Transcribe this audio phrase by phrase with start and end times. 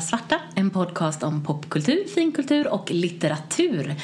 [0.00, 3.94] Svarta, en podcast om popkultur, finkultur och litteratur.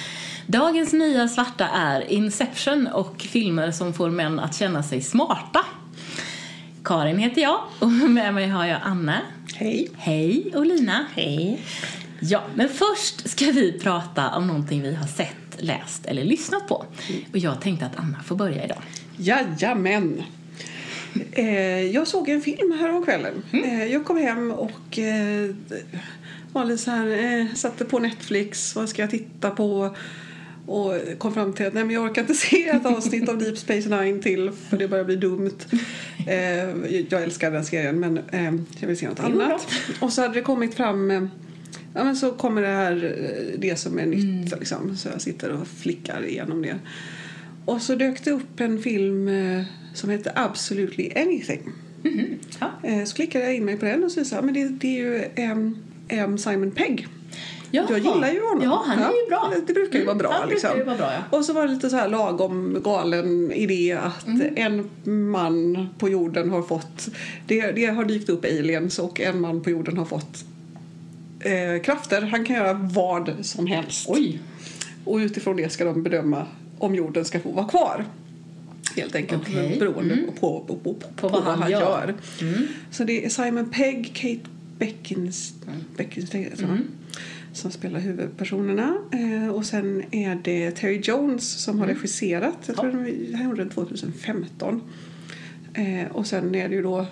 [0.47, 5.61] Dagens Nya Svarta är Inception och filmer som får män att känna sig smarta.
[6.85, 9.21] Karin heter jag och med mig har jag Anna.
[9.55, 9.89] Hej.
[9.97, 11.07] Hej och Lina.
[11.15, 11.61] Hej.
[12.21, 16.85] Ja, men först ska vi prata om någonting vi har sett, läst eller lyssnat på.
[17.33, 18.83] Och jag tänkte att Anna får börja idag.
[19.17, 20.23] Jajamän.
[21.33, 23.43] Eh, jag såg en film häromkvällen.
[23.53, 23.65] Mm.
[23.65, 25.51] Eh, jag kom hem och eh,
[26.53, 28.77] var lite så här, satte på Netflix.
[28.77, 29.97] Vad ska jag titta på?
[30.67, 33.59] Och kom fram till att nej, men jag orkar inte se ett avsnitt av Deep
[33.59, 35.59] Space Nine till för det börjar bli dumt.
[37.09, 38.21] Jag älskar den serien men
[38.81, 39.67] jag vill se något annat.
[40.01, 41.29] Och så hade det kommit fram
[41.97, 43.17] Ja men så kommer det här,
[43.59, 44.97] det som är nytt liksom.
[44.97, 46.77] Så jag sitter och flickar igenom det.
[47.67, 49.63] Och så dök det upp en film eh,
[49.95, 51.73] som heter Absolutely Anything.
[52.61, 52.71] Ja.
[52.83, 55.05] Eh, Så klickade jag in mig på den och så sa men det, det är
[55.05, 55.77] ju em,
[56.09, 57.07] em, Simon Pegg.
[57.71, 57.87] Jaha.
[57.91, 58.63] Jag gillar ju honom.
[58.65, 59.53] Ja, han är ju bra.
[59.55, 60.33] Det, det brukar ju vara bra.
[60.41, 60.71] Han liksom.
[60.87, 61.39] vara bra, ja.
[61.39, 64.53] Och så var det lite så här lagom galen idé att Mm.
[64.57, 67.09] en man på jorden har fått...
[67.47, 70.45] Det, det har dykt upp aliens och en man på jorden har fått
[71.41, 72.23] eh, krafter.
[72.23, 74.07] Han kan göra vad som helst.
[74.09, 74.41] Oj.
[75.05, 76.47] Och utifrån det ska de bedöma
[76.79, 78.05] om jorden ska få vara kvar.
[78.97, 79.77] Helt enkelt Okej.
[79.79, 80.27] beroende Mm.
[80.41, 82.15] på, på, på, på, vad han gör.
[82.41, 82.55] Mm.
[82.91, 85.55] Så det är Simon Pegg, Kate Beckins,
[85.97, 86.51] Beckins Mm.
[86.69, 86.85] han,
[87.53, 88.97] som spelar huvudpersonerna.
[89.13, 92.59] Eh, och sen är det Terry Jones som har regisserat.
[92.67, 93.37] Jag tror ja.
[93.37, 94.81] han gjorde den 2015.
[95.75, 97.07] Eh, och sen är det ju då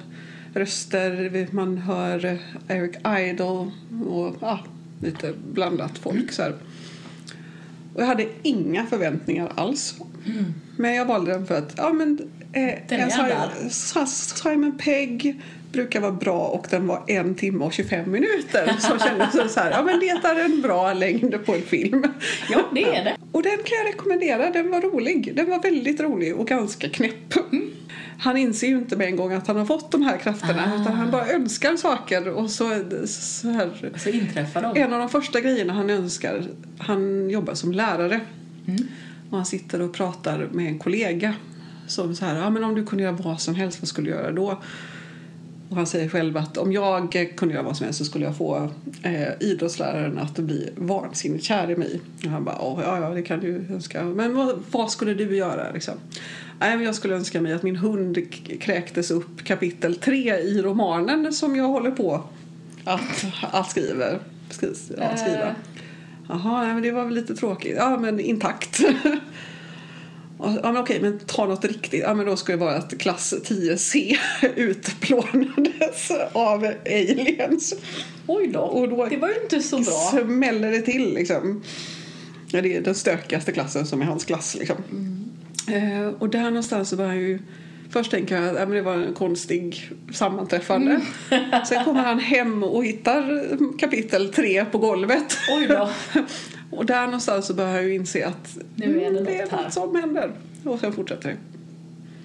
[0.55, 2.97] röster, man hör Eric
[3.31, 3.71] Idle
[4.09, 4.61] och ja,
[5.03, 6.55] lite blandat folk så här.
[7.95, 9.95] Och jag hade inga förväntningar alls.
[10.77, 12.19] Men jag valde den för att ja, men,
[12.53, 12.79] eh, Mm.
[12.89, 13.71] Den en.
[13.71, 15.41] Simon, Simon Pegg
[15.73, 18.77] brukar vara bra och den var en timme och 25 minuter.
[18.79, 22.05] Så kändes det så här, ja men det är en bra längd på en film.
[22.51, 23.17] Ja, det är det.
[23.33, 25.37] Och den kan jag rekommendera, den var rolig.
[25.37, 27.35] Den var väldigt rolig och ganska knäpp.
[28.19, 30.81] Han inser ju inte med en gång att han har fått de här krafterna Ah.
[30.81, 34.81] utan han bara önskar saker och så, så här, Så inträffar de.
[34.81, 36.43] en av de första grejerna han önskar,
[36.79, 38.21] han jobbar som lärare.
[39.31, 41.35] Och han sitter och pratar med en kollega
[41.87, 44.17] som så här, ja men om du kunde göra vad som helst, vad skulle du
[44.17, 44.63] göra då?
[45.69, 48.37] Och han säger själv att om jag kunde göra vad som helst så skulle jag
[48.37, 48.71] få
[49.03, 52.01] eh, idrottsläraren att bli vansinnigt kär i mig.
[52.25, 54.05] Och han bara, "Åh, ja ja det kan du önska.
[54.05, 55.95] Men vad, vad skulle du göra liksom?
[56.61, 58.19] Nej, men jag skulle önska mig att min hund
[58.61, 62.23] kräktes upp kapitel tre i romanen som jag håller på
[62.85, 64.05] att, att skriva.
[64.51, 65.43] Skris, ja, skriva.
[65.47, 65.53] Eh.
[66.29, 67.75] Jaha, nej, men det var väl lite tråkigt.
[67.77, 68.81] Ja, men intakt.
[70.63, 72.01] Ja, men okej, men ta något riktigt.
[72.03, 74.17] Ja, men då ska det vara att klass 10C
[74.57, 77.75] utplånades av aliens.
[78.27, 78.61] Oj då.
[78.61, 80.11] Och då Det var ju inte så bra.
[80.25, 81.63] smäller det till liksom.
[82.51, 84.77] Ja, det är den stökigaste klassen som är hans klass liksom.
[85.73, 87.39] Eh, och där någonstans så var han ju
[87.91, 91.01] Först tänker jag att ja, det var en konstig sammanträffande.
[91.69, 95.37] Sen kommer han hem och hittar kapitel tre på golvet.
[95.57, 95.91] Oj då.
[96.77, 99.63] och där någonstans så börjar jag ju inse att Nu är det mm, det är
[99.63, 100.31] något som händer.
[100.65, 101.37] Och sen fortsätter det.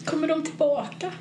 [0.06, 1.12] Kommer de tillbaka?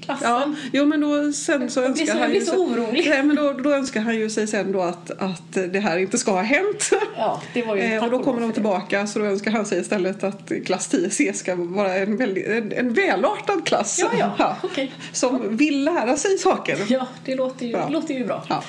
[0.00, 0.30] Klassen?
[0.30, 2.40] Ja, jo men då sen så önskar så- han ju...
[2.40, 3.06] så orolig.
[3.08, 6.18] Nej, men då, då önskar han ju sig sen då att, att det här inte
[6.18, 6.90] ska ha hänt.
[7.16, 9.80] Ja, det var ju Eh, och då kommer de tillbaka så då önskar han sig
[9.80, 13.98] istället att klass 10C ska vara en, väldigt, en, en välartad klass.
[14.00, 14.56] Ja, ja.
[14.62, 14.92] Okej.
[15.12, 16.76] Som vill lära sig saker.
[16.76, 16.94] det.
[16.94, 17.88] Ja, det låter ju, Ja.
[17.88, 18.44] låter ju bra.
[18.48, 18.62] Ja.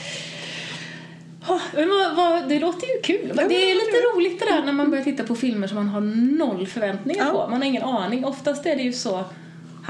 [1.48, 3.31] Vad, vad, det låter ju kul.
[3.36, 5.88] det är det lite roligt det där när man börjar titta på filmer som man
[5.90, 6.02] har
[6.38, 7.31] noll förväntningar Ja.
[7.31, 7.50] på.
[7.52, 8.26] Man har ingen aning.
[8.26, 9.24] Oftast är det ju så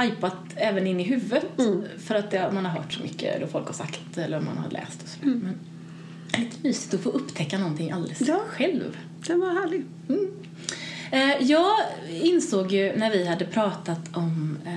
[0.02, 1.84] hypat även in i huvudet Mm.
[2.06, 4.70] för att det, man har hört så mycket och folk har sagt eller man har
[4.72, 5.28] läst och sådär.
[5.28, 5.40] Mm.
[5.40, 5.60] Men
[6.32, 8.40] det är lite mysigt att få upptäcka någonting alldeles Ja.
[8.50, 8.98] själv.
[9.28, 9.86] Den var härlig.
[11.12, 11.72] Eh, Jag
[12.22, 14.72] insåg ju när vi hade pratat om eh,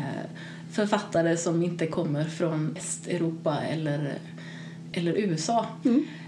[0.72, 4.14] författare som inte kommer från Västeuropa eller,
[4.96, 5.66] eller USA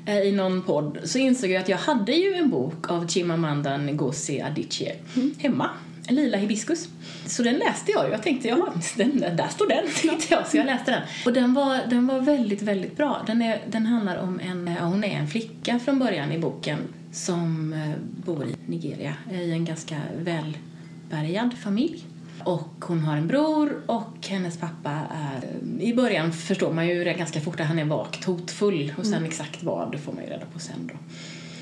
[0.07, 3.79] eh, i någon podd så insåg jag att jag hade ju en bok av Chimamanda
[3.79, 4.97] Ngozi Adichie
[5.39, 5.71] hemma.
[6.09, 6.89] En lila hibiskus.
[7.27, 8.13] Så den läste jag ju.
[8.13, 10.47] Jag tänkte, ja, den, där står den, tänkte jag.
[10.47, 11.03] Så jag läste den.
[11.27, 13.23] Och den var, den var väldigt, väldigt bra.
[13.27, 16.79] Den, är, den handlar om en, hon är en flicka från början i boken
[17.13, 22.05] som eh, bor i Nigeria i en ganska välbärgad familj.
[22.45, 25.45] Och hon har en bror och hennes pappa är...
[25.81, 29.63] I början förstår man ju ganska fort att han är vagt hotfull och sen exakt
[29.63, 30.95] vad får man ju reda på sen då.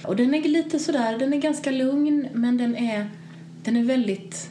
[0.08, 3.10] Och den är lite sådär, den är ganska lugn men den är,
[3.62, 4.50] den är väldigt...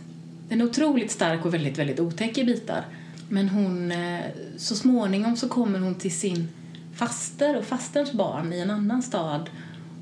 [0.49, 2.85] Den är otroligt stark och väldigt, väldigt otäck i bitar.
[3.29, 4.19] Men hon, eh,
[4.57, 6.47] så småningom så kommer hon till sin
[6.95, 9.49] faster och fasterns barn i en annan stad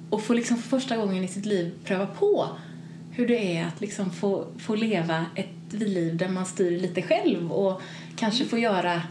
[0.10, 2.48] och får liksom för första gången i sitt liv pröva på
[3.12, 7.52] hur det är att liksom få, få leva ett liv där man styr lite själv
[7.52, 7.82] och
[8.16, 9.02] kanske få göra,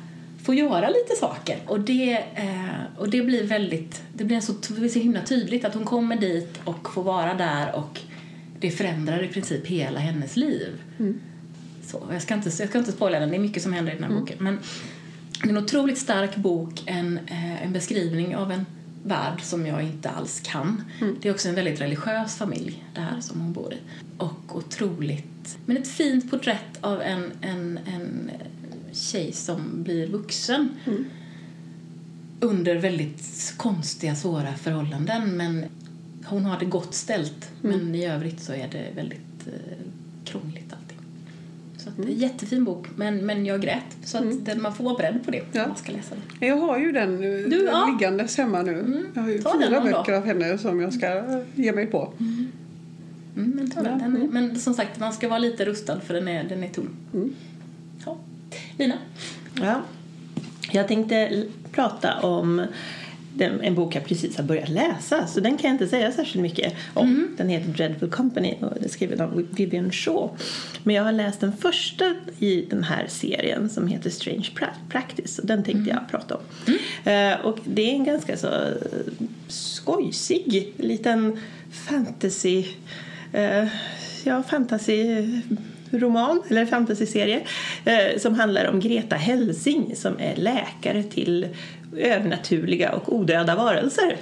[0.43, 1.59] få göra lite saker.
[1.67, 5.65] Och det, eh, och det blir väldigt, det blir så, det blir så himla tydligt
[5.65, 8.01] att hon kommer dit och får vara där och
[8.61, 10.69] det förändrar i princip hela hennes liv.
[10.99, 11.21] Mm.
[11.87, 13.95] Så, jag, ska inte, jag ska inte spoila den, det är mycket som händer i
[13.95, 14.21] den här Mm.
[14.25, 14.37] boken.
[14.41, 14.59] Men
[15.43, 18.67] det är en otroligt stark bok, en, eh, en beskrivning av en
[19.05, 20.85] värld som jag inte alls kan.
[21.01, 21.17] Mm.
[21.23, 23.77] Det är också en väldigt religiös familj, det här som hon bor i.
[24.19, 25.25] Och otroligt,
[25.67, 28.31] men ett fint porträtt av en, en, en
[28.93, 31.05] tjej som blir vuxen Mm.
[32.41, 35.37] under väldigt konstiga, svåra förhållanden.
[35.37, 35.65] Men
[36.25, 37.79] hon har det gott ställt, Mm.
[37.79, 39.53] men i övrigt så är det väldigt eh,
[40.25, 40.99] krångligt allting.
[41.79, 42.15] Så att, det är Mm.
[42.17, 43.97] en jättefin bok, men, men jag grät.
[44.05, 45.67] Så att den, man får vara beredd på det Ja.
[45.67, 46.49] man ska läsa den.
[46.49, 47.87] Jag har ju den nu, Du, ja.
[47.99, 48.79] liggandes hemma nu.
[48.81, 49.07] Mm.
[49.15, 52.13] Jag har ju Ta den fyra böcker av henne som jag ska ge mig på.
[52.21, 52.49] Mm,
[53.35, 53.93] men, ta den.
[53.93, 54.05] Ja.
[54.05, 56.69] Den är, men som sagt, man ska vara lite rustad för den är, den är
[56.69, 56.89] tung.
[57.15, 57.35] Mm.
[58.07, 58.17] Ja.
[58.79, 58.95] Lina?
[59.61, 59.83] Ja.
[60.73, 62.67] Jag tänkte prata om
[63.35, 66.43] den, en bok jag precis har börjat läsa så den kan jag inte säga särskilt
[66.43, 67.29] mycket om.
[67.37, 70.31] Den heter Dreadful Company och är skriven av Vivian Shaw.
[70.83, 75.39] Men jag har läst den första i den här serien som heter Strange Pra- Practice
[75.39, 76.43] och den tänkte jag prata om.
[77.13, 78.49] Eh, och det är en ganska så
[79.49, 81.39] skojsig liten
[81.71, 82.65] fantasy
[83.33, 83.69] eh,
[84.25, 87.41] ja, fantasyroman eller fantasyserie
[87.85, 91.49] eh, som handlar om Greta Helsing som är läkare till
[91.97, 94.17] övernaturliga och odöda varelser.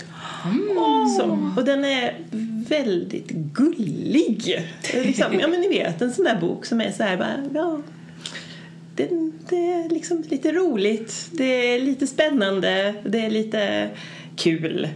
[1.18, 2.14] Som, och den är
[2.68, 4.66] väldigt gullig.
[4.94, 7.80] Liksom, ja men ni vet en sån där bok som är så här bara, ja
[8.96, 9.08] det,
[9.48, 13.88] det är liksom lite roligt, det är lite spännande, det är lite
[14.36, 14.88] kul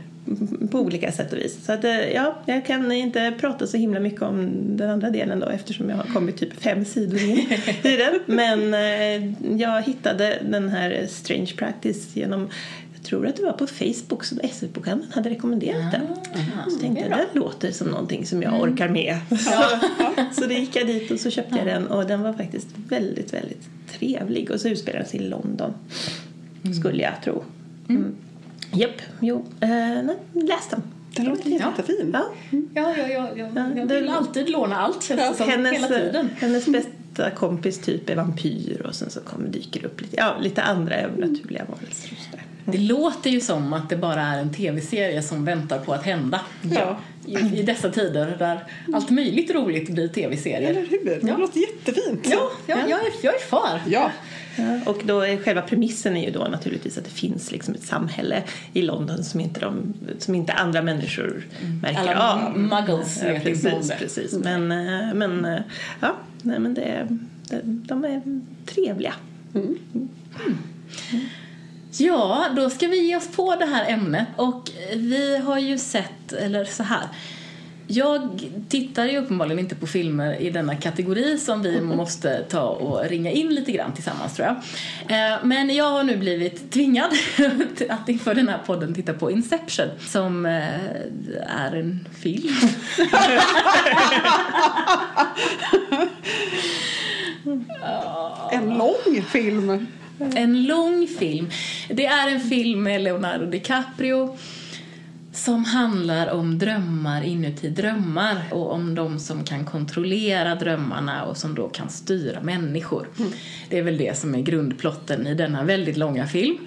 [0.70, 1.64] på olika sätt och vis.
[1.64, 5.40] Så att, eh, ja, jag kan inte prata så himla mycket om den andra delen
[5.40, 7.38] då eftersom jag har kommit typ fem sidor in
[7.82, 8.20] i den.
[8.26, 12.48] Men eh, jag hittade den här Strange Practice genom
[12.94, 16.06] jag tror att det var på Facebook som SF-bokhandeln hade rekommenderat den.
[16.70, 19.18] Så tänkte jag, det låter som någonting som jag orkar med.
[20.32, 23.34] så då gick jag dit och så köpte jag den och den var faktiskt väldigt,
[23.34, 23.68] väldigt
[23.98, 24.50] trevlig.
[24.50, 25.74] Och så utspelar den sig i London,
[26.80, 27.44] skulle jag tro.
[27.88, 28.14] Mm.
[28.74, 30.82] Japp, jo, eh, nej, läs den.
[31.16, 32.10] Den låter jättefin.
[32.12, 32.24] Ja.
[32.74, 33.48] Ja, ja, ja, ja.
[33.54, 36.30] Ja, jag vill alltid låna allt känns det som, hela Hennes, tiden.
[36.40, 40.36] hennes bästa kompis typ är vampyr och sen så kommer, dyker det upp lite, ja,
[40.40, 42.12] lite andra övernaturliga varelser.
[42.12, 42.44] och sådär.
[42.64, 46.40] Det låter ju som att det bara är en tv-serie som väntar på att hända.
[46.62, 46.98] Ja.
[47.26, 50.70] I, I dessa tider där allt möjligt roligt blir tv-serier.
[50.70, 51.04] Eller hur?
[51.04, 51.36] Det Ja.
[51.36, 52.28] låter jättefint.
[52.30, 53.80] Ja, ja, jag, är, jag är för.
[53.86, 54.10] Ja.
[54.56, 57.82] Ja, och då är själva premissen är ju då naturligtvis att det finns liksom ett
[57.82, 58.42] samhälle
[58.72, 61.46] i London som inte, de, som inte andra människor
[61.82, 62.18] märker Mm.
[62.18, 62.58] Alla av.
[62.58, 64.32] muggles Ja, precis, precis.
[64.32, 65.60] Men, eh, men eh,
[66.00, 67.08] ja, nej, men det,
[67.48, 68.22] det, de är
[68.66, 69.14] trevliga.
[71.98, 76.32] Ja, då ska vi ge oss på det här ämnet och vi har ju sett,
[76.32, 77.08] eller så här.
[77.86, 83.08] Jag tittar ju uppenbarligen inte på filmer i denna kategori som vi måste ta och
[83.08, 84.56] ringa in lite grann tillsammans tror jag.
[85.34, 87.10] Eh, Men jag har nu blivit tvingad
[87.88, 90.80] att inför den här podden titta på Inception som eh,
[91.46, 92.54] är en film.
[98.52, 99.86] En lång film.
[100.34, 101.50] En lång film.
[101.88, 104.36] Det är en film med Leonardo DiCaprio
[105.34, 111.54] som handlar om drömmar inuti drömmar och om de som kan kontrollera drömmarna och som
[111.54, 113.08] då kan styra människor.
[113.70, 116.58] Det är väl det som är grundplotten i denna väldigt långa film.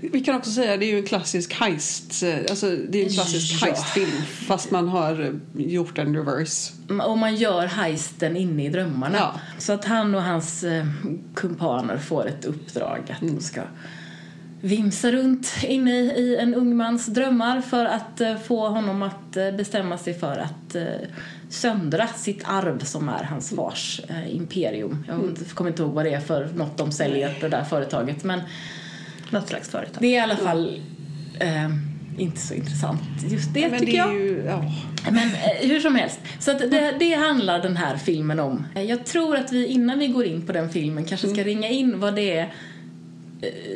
[0.00, 3.04] Vi kan också säga att det är ju en klassisk heist, eh, alltså det är
[3.06, 3.66] en klassisk Ja.
[3.66, 6.72] heistfilm fast man har eh, gjort en reverse.
[7.06, 9.16] Och man gör heisten inne i drömmarna.
[9.18, 9.40] Ja.
[9.58, 10.86] Så att han och hans eh,
[11.34, 13.60] kumpaner får ett uppdrag att de ska
[14.60, 19.50] vimsa runt inne i, en ung mans drömmar för att eh, få honom att eh,
[19.50, 20.82] bestämma sig för att eh,
[21.48, 24.00] söndra sitt arv som är hans fars
[24.30, 25.04] imperium.
[25.08, 25.34] Jag Mm.
[25.54, 28.24] kommer inte ihåg vad det är för något de säljer, det där företaget.
[28.24, 28.40] Men
[29.30, 29.96] Något slags företag.
[30.00, 30.80] det är i alla fall
[31.40, 31.70] eh,
[32.18, 34.14] inte så intressant just det Men tycker det jag.
[34.14, 34.64] ju, ja.
[35.10, 38.66] Men eh, hur som helst, så det, det handlar den här filmen om.
[38.74, 42.00] Jag tror att vi innan vi går in på den filmen kanske ska ringa in
[42.00, 42.52] vad det är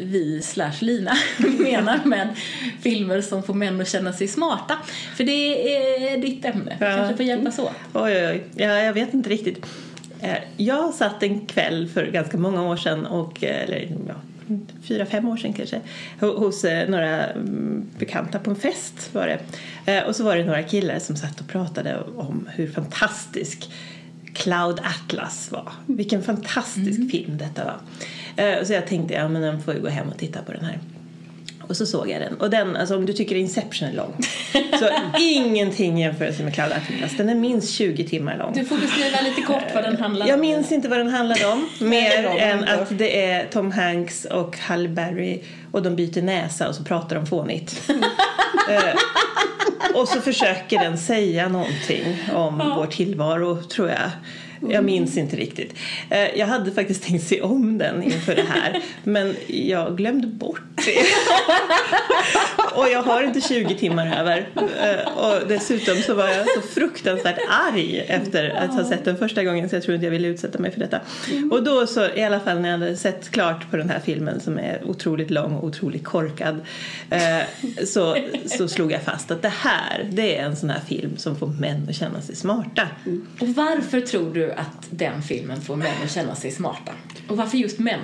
[0.01, 1.13] vi slash Lina
[1.59, 2.29] menar med
[2.81, 4.79] filmer som får män att känna sig smarta.
[5.17, 5.77] För det
[6.13, 6.77] är ditt ämne.
[6.81, 6.97] Vi Ja.
[6.97, 7.73] kanske får hjälpas åt.
[7.93, 8.45] Oj, oj, oj.
[8.55, 9.67] Ja, jag vet inte riktigt.
[10.21, 14.15] Eh, Jag satt en kväll för ganska många år sedan, och, eh, eller ja,
[14.89, 15.81] fyra, fem år sedan kanske
[16.21, 19.39] hos eh, några mm, bekanta på en fest var det.
[19.93, 23.71] Eh, och så var det några killar som satt och pratade om hur fantastisk
[24.35, 25.73] Cloud Atlas var.
[25.87, 27.09] Vilken fantastisk mm.
[27.11, 27.77] film detta var.
[28.37, 30.65] Eh, så jag tänkte, ja men den får ju gå hem och titta på den
[30.65, 30.79] här.
[31.73, 32.35] Och så såg jag den.
[32.35, 34.15] Och den, alltså om du tycker Inception är lång.
[34.79, 34.89] så
[35.21, 37.17] ingenting i jämförelse med Cloud Atlas.
[37.17, 38.53] Den är minst 20 timmar lång.
[38.53, 40.31] Du får beskriva lite kort vad den handlar om.
[40.31, 41.69] Jag minns inte vad den handlade om.
[41.89, 46.75] mer än att det är Tom Hanks och Halle Berry och de byter näsa och
[46.75, 47.91] så pratar de fånigt.
[47.91, 47.99] uh,
[50.01, 52.75] och så försöker den säga någonting om ja.
[52.77, 54.11] vår tillvaro tror jag.
[54.71, 55.75] Jag minns inte riktigt.
[56.11, 60.61] Eh, jag hade faktiskt tänkt se om den inför det här men jag glömde bort
[60.75, 61.05] det.
[62.79, 64.49] och jag har inte 20 timmar över.
[64.57, 69.45] Eh, och dessutom så var jag så fruktansvärt arg efter att ha sett den första
[69.45, 71.01] gången så jag tror inte jag ville utsätta mig för detta.
[71.51, 74.41] Och då så i alla fall när jag hade sett klart på den här filmen
[74.41, 76.61] som är otroligt lång och otroligt korkad
[77.11, 77.21] eh,
[77.87, 78.17] så,
[78.47, 81.47] så slog jag fast att det här det är en sån här film som får
[81.47, 82.89] män att känna sig smarta.
[83.41, 86.93] Och varför tror du att den filmen får män att känna sig smarta?
[87.29, 88.01] Och varför just män?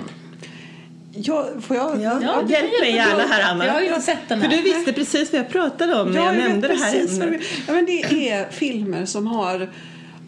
[1.13, 2.01] Ja, får jag?
[2.01, 3.65] Ja, ja hjälp mig gärna här Anna.
[3.65, 4.49] Jag har ju sett den här.
[4.49, 7.41] För du visste precis vad jag pratade om när jag, jag nämnde det här ämnet.
[7.67, 9.69] Ja, men det är filmer som har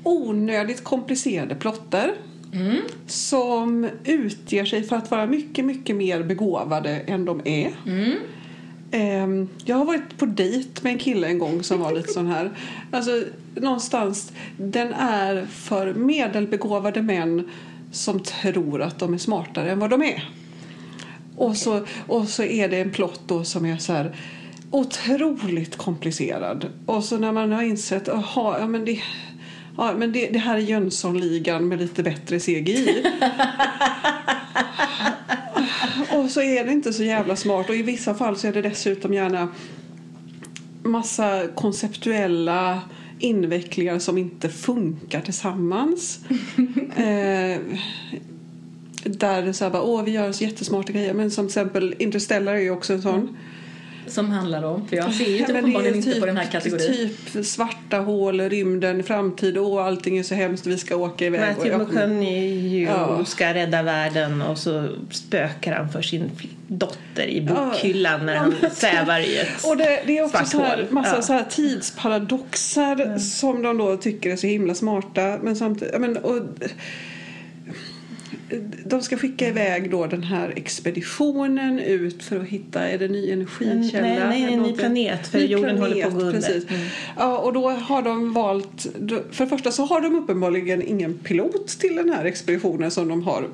[0.03, 2.13] onödigt komplicerade plotter.
[2.53, 2.77] Mm.
[3.07, 7.71] Som utger sig för att vara mycket, mycket mer begåvade än de är.
[7.87, 8.15] Mm.
[8.91, 12.27] Ehm, jag har varit på dejt med en kille en gång som var lite sån
[12.27, 12.51] här.
[12.91, 13.23] Alltså
[13.55, 17.49] någonstans, den är för medelbegåvade män
[17.91, 20.29] som tror att de är smartare än vad de är.
[21.37, 24.15] Och så, och så är det en plott då som är så här
[24.71, 26.65] otroligt komplicerad.
[26.85, 28.99] Och så när man har insett, aha, ja men det
[29.77, 33.03] Ja, men det, det här är Jönssonligan med lite bättre CGI.
[36.17, 37.69] och så är det inte så jävla smart.
[37.69, 39.47] Och i vissa fall så är det dessutom gärna
[40.83, 42.81] massa konceptuella
[43.19, 46.19] invecklingar som inte funkar tillsammans.
[46.95, 47.61] eh,
[49.03, 51.13] där det så här bara, åh vi gör så jättesmarta grejer.
[51.13, 53.37] Men som till exempel Interstellar är ju också en sån
[54.11, 54.87] som handlar om?
[54.87, 57.09] För jag ser ju typ uppenbarligen inte typ, på den här kategorin.
[57.33, 61.41] Typ svarta hål, rymden, framtid och allting är så hemskt vi ska åka iväg.
[61.41, 63.25] Matthew McConaughey ja.
[63.25, 66.31] ska rädda världen och så spökar han för sin
[66.67, 68.25] dotter i bokhyllan ja.
[68.25, 71.21] när han svävar i ett Och det, det är också så här, massa ja.
[71.21, 73.19] så här tidsparadoxer mm.
[73.19, 75.39] som de då tycker är så himla smarta.
[75.41, 76.41] Men samtidigt, men, och,
[78.85, 83.31] de ska skicka iväg då den här expeditionen ut för att hitta, är det ny
[83.31, 84.07] energikälla?
[84.07, 86.55] Nej, nej en ny planet för ny jorden planet, håller på att gå under.
[86.55, 86.87] Mm.
[87.17, 88.87] Ja, och då har de valt,
[89.31, 93.23] för det första så har de uppenbarligen ingen pilot till den här expeditionen som de
[93.23, 93.47] har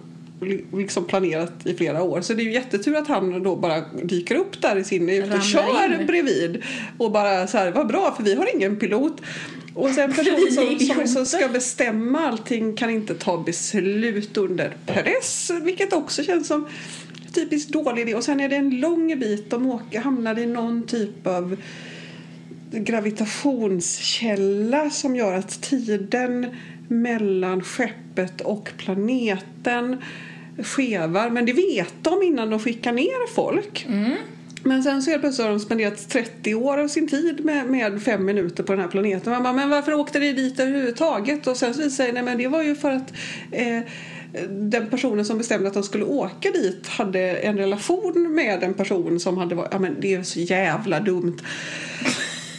[0.74, 2.22] liksom planerat i flera år.
[2.22, 5.36] Så det är ju jättetur att han då bara dyker upp där i sin ute
[5.36, 6.08] och kör in.
[6.08, 6.64] bredvid.
[6.98, 9.22] Och bara så här, vad bra för vi har ingen pilot.
[9.74, 15.52] Och sen person som, som, som, ska bestämma allting kan inte ta beslut under press.
[15.62, 16.68] Vilket också känns som
[17.34, 18.16] typiskt dålig idé.
[18.16, 19.50] Och sen är det en lång bit.
[19.50, 21.58] De åker, hamnar i någon typ av
[22.72, 26.48] gravitationskälla som gör att tiden
[26.88, 29.98] mellan skeppet och planeten
[30.64, 31.30] skevar.
[31.30, 33.86] Men det vet de innan de skickar ner folk.
[33.90, 34.12] Mm.
[34.64, 38.04] Men sen så helt plötsligt har de spenderat 30 år av sin tid med, med
[38.04, 39.34] fem minuter på den här planeten.
[39.34, 41.48] Man bara, men varför åkte de dit överhuvudtaget?
[41.48, 43.14] Och sen så visar det sig, det var ju för att
[43.52, 43.80] eh,
[44.50, 49.20] den personen som bestämde att de skulle åka dit hade en relation med en person
[49.20, 51.38] som hade varit, ja men det är så jävla dumt.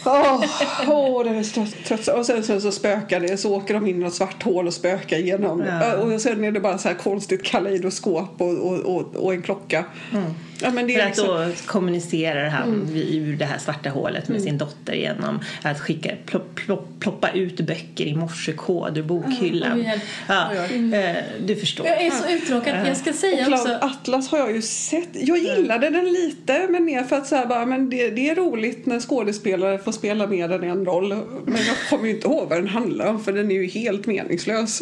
[0.05, 0.43] Åh,
[0.87, 2.07] oh, oh, det är så trött.
[2.07, 4.73] Och sen, sen så spökar det, så åker de in i något svart hål och
[4.73, 5.63] spökar igenom.
[5.67, 5.95] Ja.
[5.95, 9.85] Och sen är det bara så här konstigt kaleidoskop och, och, och, och en klocka.
[10.11, 10.33] Mm.
[10.61, 11.27] Ja, men det För att liksom...
[11.27, 12.95] då kommunicerar han mm.
[12.95, 14.47] ur det här svarta hålet med mm.
[14.47, 19.81] sin dotter genom att skicka, plopp, plopp, ploppa ut böcker i morsekod ur bokhyllan.
[19.81, 19.99] Mm.
[20.27, 21.15] Ja, mm.
[21.45, 21.85] Du förstår.
[21.87, 22.87] Jag är så uttråkad.
[22.87, 23.77] Jag ska säga och också...
[23.81, 25.09] Atlas har jag ju sett.
[25.13, 28.85] Jag gillade den lite men mer för att så bara, men det, det, är roligt
[28.85, 31.09] när skådespelare får spela mer än en roll.
[31.45, 34.05] Men jag kommer ju inte ihåg vad den handlar om för den är ju helt
[34.05, 34.81] meningslös.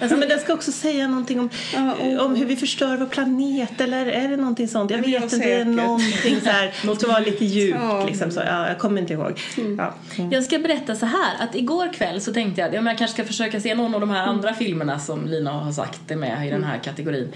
[0.00, 2.24] Alltså, men den ska också säga någonting om, ja, och...
[2.24, 4.90] om hur vi förstör vår planet eller är det någonting sånt?
[4.90, 8.06] Jag vet inte, det är någonting så här, som var lite djupt ja.
[8.06, 8.40] liksom så.
[8.40, 9.40] Ja, jag kommer inte ihåg.
[9.58, 9.76] Mm.
[9.78, 9.94] Ja.
[10.18, 10.32] Mm.
[10.32, 13.24] Jag ska berätta så här att igår kväll så tänkte jag att jag kanske ska
[13.24, 14.34] försöka se någon av de här mm.
[14.34, 17.32] andra filmerna som Lina har sagt är med i den här kategorin.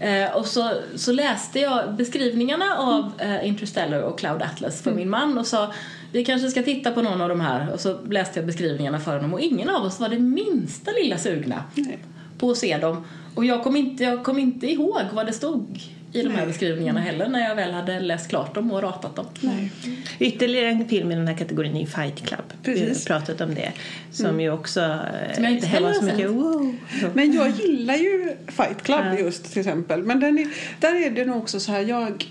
[0.00, 5.00] Eh, och så, så läste jag beskrivningarna av eh, Interstellar och Cloud Atlas för mm.
[5.00, 5.72] min man och sa
[6.12, 9.16] vi kanske ska titta på någon av de här och så läste jag beskrivningarna för
[9.16, 11.98] honom och ingen av oss var det minsta lilla sugna Nej.
[12.38, 13.04] på att se dem.
[13.34, 15.80] Och jag kom, inte, jag kom inte ihåg vad det stod
[16.12, 19.26] i de här beskrivningarna heller när jag väl hade läst klart dem och ratat dem.
[19.40, 19.72] Nej.
[20.18, 22.40] Ytterligare en film i den här kategorin är Fight Club.
[22.62, 23.04] Vi har Precis.
[23.04, 23.72] pratat om det.
[24.10, 26.76] Som ju också eh, Som jag inte heller så mycket wow.
[27.14, 29.18] Men jag gillar ju Fight Club Ja.
[29.18, 30.02] just till exempel.
[30.02, 30.48] Men den är,
[30.80, 32.26] där är det nog också så här, jag...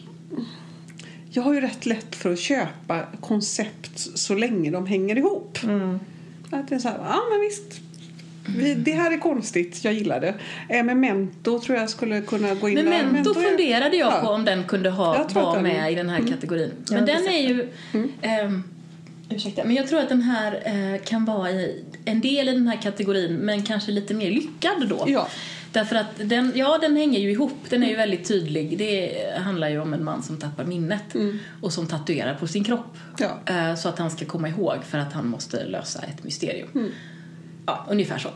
[1.29, 5.59] Jag har ju rätt lätt för att köpa koncept så länge de hänger ihop.
[5.63, 5.99] Mm.
[6.51, 7.81] Att det är så här, ja men visst.
[8.77, 10.33] Det här är konstigt, jag gillar det.
[10.69, 12.83] Eh, Memento tror jag skulle kunna gå in där.
[12.83, 14.19] Memento funderade jag Ja.
[14.23, 15.77] på om den kunde ha, vara den- Mm.
[15.77, 16.71] med i den här kategorin.
[16.89, 17.67] Jag Men den är ju...
[18.21, 18.63] ehm,
[19.29, 22.67] ursäkta, men jag tror att den här eh, kan vara i, en del i den
[22.67, 25.03] här kategorin men kanske lite mer lyckad då.
[25.07, 25.27] Ja.
[25.71, 27.57] Därför att den, ja, den hänger ju ihop.
[27.69, 28.77] Den är ju väldigt tydlig.
[28.77, 31.03] Det handlar ju om en man som tappar minnet
[31.61, 32.97] och som tatuerar på sin kropp.
[33.19, 33.31] Mm.
[33.45, 33.53] Ja.
[33.69, 36.67] Eh, Så att han ska komma ihåg för att han måste lösa ett mysterium.
[36.75, 36.91] Mm.
[37.69, 38.27] Ja, ungefär så.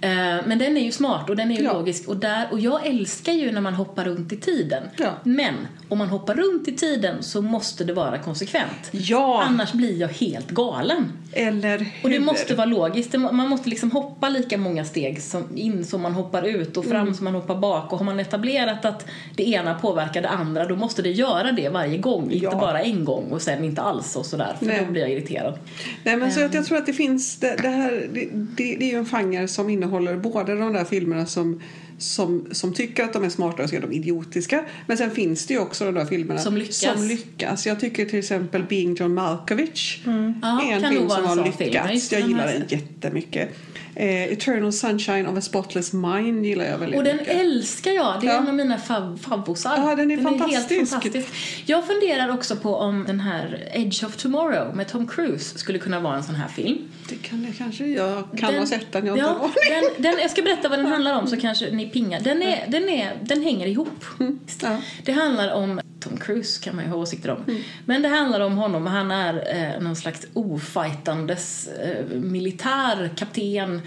[0.00, 1.72] Eh, Men den är ju smart och den är ju Ja.
[1.72, 2.08] logisk.
[2.08, 4.82] Och, där, och jag älskar ju när man hoppar runt i tiden.
[4.96, 5.10] Ja.
[5.24, 5.54] Men
[5.88, 8.88] om man hoppar runt i tiden så måste det vara konsekvent.
[8.90, 11.12] Ja, Annars blir jag helt galen.
[11.32, 11.86] eller hur?
[12.04, 13.14] Och det måste vara logiskt.
[13.18, 17.14] Man måste liksom hoppa lika många steg som in som man hoppar ut och fram
[17.14, 17.92] som man hoppar bak.
[17.92, 21.68] Och har man etablerat att det ena påverkar det andra då måste det göra det
[21.68, 22.30] varje gång.
[22.30, 22.58] Inte Ja.
[22.60, 24.56] bara en gång och sen inte alls och sådär.
[24.58, 24.82] För Nej.
[24.86, 25.58] då blir jag irriterad.
[26.04, 26.56] Nej, men så att Ehm.
[26.56, 29.48] jag tror att det finns, det, det här, det, det, det är ju en genre
[29.48, 31.60] som innehåller både de där filmerna som,
[31.98, 34.64] som, som tycker att de är smarta och så är de idiotiska.
[34.86, 36.76] Men sen finns det ju också de där filmerna Som lyckas.
[36.80, 37.66] som lyckas.
[37.66, 40.00] Jag tycker till exempel Being John Malkovich
[40.42, 41.70] Ja, är en film som har film.
[41.70, 42.08] Lyckats.
[42.08, 43.48] det, jag den gillar den jättemycket.
[43.94, 47.40] Eh, Eternal Sunshine of a Spotless Mind gillar jag väldigt Och den mycket.
[47.40, 48.20] älskar jag.
[48.20, 48.38] Det är Ja.
[48.40, 49.74] en av mina fav favvosar.
[49.76, 50.90] Ja, den är helt fantastisk.
[50.92, 51.28] fantastisk.
[51.66, 56.00] Jag funderar också på om den här Edge of Tomorrow med Tom Cruise skulle kunna
[56.00, 56.78] vara en sån här film.
[57.08, 57.86] Det kan det kanske.
[57.86, 59.06] Jag kan Den- ha sett den.
[59.06, 61.87] Jag har ja, den, den, Jag ska berätta vad den handlar om så kanske ni
[61.88, 62.20] pingar.
[62.20, 64.04] Den, är, den, är, den hänger ihop.
[64.20, 64.80] Mm, Ja.
[65.04, 67.44] Det handlar om Tom Cruise kan man ju ha åsikter om.
[67.48, 67.62] Mm.
[67.84, 68.86] Men det handlar om honom.
[68.86, 73.82] Han är eh, någon slags ofajtandes eh, militär kapten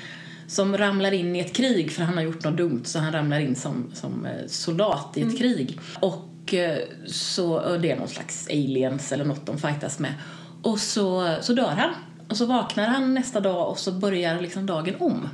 [0.48, 3.40] som ramlar in i ett krig för han har gjort något dumt så han ramlar
[3.40, 5.80] in som, som eh, soldat i ett krig.
[6.00, 10.14] Och eh, så det är någon slags aliens eller något de fightas med.
[10.62, 11.90] Och så, så dör han.
[12.28, 15.30] Och så vaknar han nästa dag och så börjar liksom dagen om.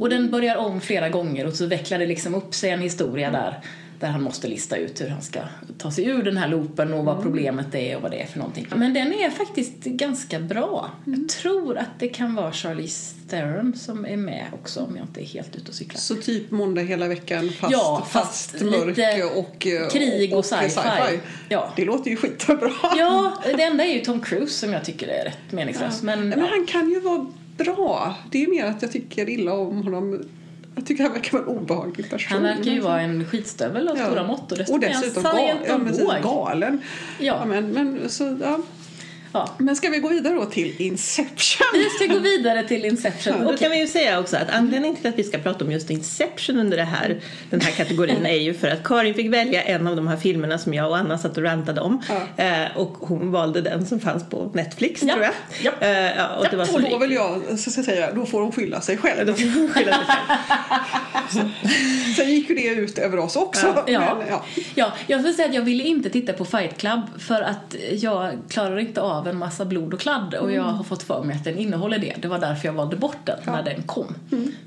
[0.00, 3.30] Och den börjar om flera gånger och så vecklar det liksom upp sig en historia
[3.30, 3.60] där
[4.02, 5.40] där han måste lista ut hur han ska
[5.78, 8.38] ta sig ur den här loopen och vad problemet är och vad det är för
[8.38, 8.66] någonting.
[8.74, 10.90] Men den är faktiskt ganska bra.
[11.04, 15.22] Jag tror att det kan vara Charlize Theron som är med också om jag inte
[15.22, 16.00] är helt ute och cyklar.
[16.00, 20.44] Så typ måndag hela veckan fast, Ja, fast, fast mörk lite och, eh, krig och
[20.44, 21.20] sci-fi.
[21.48, 21.72] Ja.
[21.76, 22.70] Det låter ju skitbra.
[22.96, 26.02] Ja, det enda är ju Tom Cruise som jag tycker är rätt meningslös.
[26.02, 28.14] Men, Nej, men han kan ju vara bra.
[28.30, 30.22] Det är mer att jag tycker illa om honom.
[30.74, 32.32] Jag tycker han verkar vara en obehaglig person.
[32.32, 34.06] han verkar ju vara en skitstövel av Ja.
[34.06, 35.36] stora mått och Och dessutom han
[35.84, 36.80] dessutom gal, ja, galen.
[37.20, 37.44] Ja.
[37.44, 38.58] men, men, så, ja.
[39.32, 39.48] Ja.
[39.58, 41.66] men ska vi gå vidare då till Inception?
[41.72, 43.34] Vi ska gå vidare till Inception.
[43.38, 43.58] Och då Okej.
[43.58, 46.56] kan vi ju säga också att anledningen till att vi ska prata om just Inception
[46.58, 49.96] under det här, den här kategorin är ju för att Karin fick välja en av
[49.96, 52.02] de här filmerna som jag och Anna satt och rantade om.
[52.36, 52.44] Ja.
[52.44, 55.12] Eh, och hon valde den som fanns på Netflix Ja.
[55.14, 55.32] tror jag.
[55.62, 55.72] Ja.
[55.80, 58.26] Eh, ja, och det var så Och då vill jag så ska jag säga, då
[58.26, 59.26] får hon skylla sig själv.
[59.26, 60.38] Då får hon skylla sig själv.
[62.16, 63.84] Sen gick ju det ut över oss också.
[63.86, 64.14] Ja.
[64.18, 64.44] Men, ja.
[64.74, 68.38] ja, jag vill säga att jag ville inte titta på Fight Club för att jag
[68.48, 71.44] klarar inte av en massa blod och kladd och jag har fått för mig att
[71.44, 72.14] den innehåller det.
[72.22, 74.14] Det var därför jag valde bort den när den kom.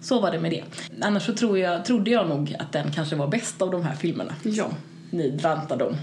[0.02, 0.64] Så var det med det.
[1.02, 3.96] Annars så tror jag, trodde jag nog att den kanske var bäst av de här
[3.96, 4.34] filmerna.
[4.44, 4.68] Ja.
[5.10, 5.96] Ni rantade om.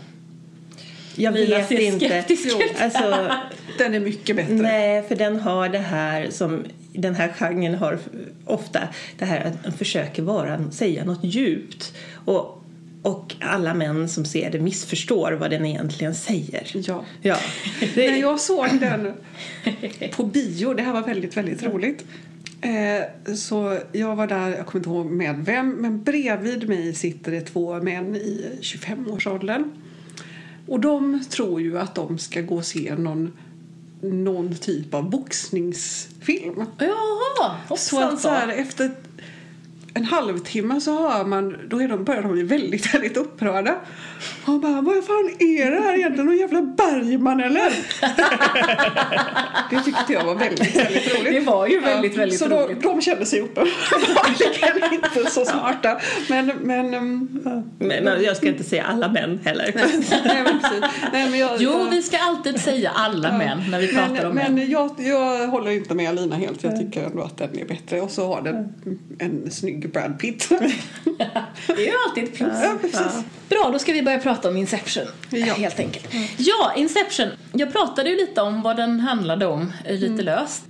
[1.17, 2.25] Jag Lina vet inte.
[2.29, 2.81] ut.
[2.81, 3.31] Alltså,
[3.79, 4.55] Den är mycket bättre.
[4.55, 7.99] Nej, för den har det här som den här genren har
[8.45, 8.81] ofta.
[9.19, 11.93] Det här att den försöker vara, säga något djupt.
[12.25, 12.62] Och,
[13.03, 16.71] och alla män som ser det missförstår vad den egentligen säger.
[16.75, 17.05] Ja.
[17.23, 17.37] Ja.
[17.97, 19.13] När jag såg den
[20.13, 22.05] på bio, det här var väldigt, väldigt roligt.
[22.61, 27.33] Eh, så jag var där, jag kommer inte ihåg med vem, men bredvid mig sitter
[27.33, 29.71] det två män i 25-årsåldern.
[30.67, 33.33] Och de tror ju att de ska gå och se någon,
[34.01, 36.65] någon typ av boxningsfilm.
[36.79, 38.91] Jaha, Så att så här, efter
[39.95, 43.75] en halvtimme så hör man, då är de, börjar de bli väldigt, väldigt upprörda.
[44.45, 46.27] Och man bara, vad fan är det här egentligen?
[46.27, 47.73] Någon jävla Bergman eller?
[49.71, 51.33] det tyckte jag var väldigt, väldigt roligt.
[51.33, 52.83] Det var ju väldigt, väldigt så då, roligt.
[52.83, 56.01] de kände sig uppenbarligen inte så smarta.
[56.29, 57.41] Men, men, um,
[57.79, 59.73] Men, men jag ska inte säga alla män heller.
[60.25, 60.81] nej, men precis.
[61.13, 64.27] Nej, men jag, Jo, jag, vi ska alltid säga alla män när vi pratar men,
[64.27, 64.55] om män.
[64.55, 66.63] men jag, jag håller inte med Alina helt.
[66.63, 68.01] Jag tycker ändå att den är bättre.
[68.01, 68.75] Och så har den
[69.19, 70.49] en snygg Brad Pitt.
[71.67, 72.53] Det är ju alltid ett plus.
[72.63, 73.25] Ja, precis.
[73.53, 75.05] Bra, då ska vi börja prata om Inception.
[75.31, 75.55] Ja.
[75.55, 76.09] Helt enkelt.
[76.37, 77.29] Ja, Inception.
[77.53, 80.65] Jag pratade ju lite om vad den handlade om, eh, lite löst.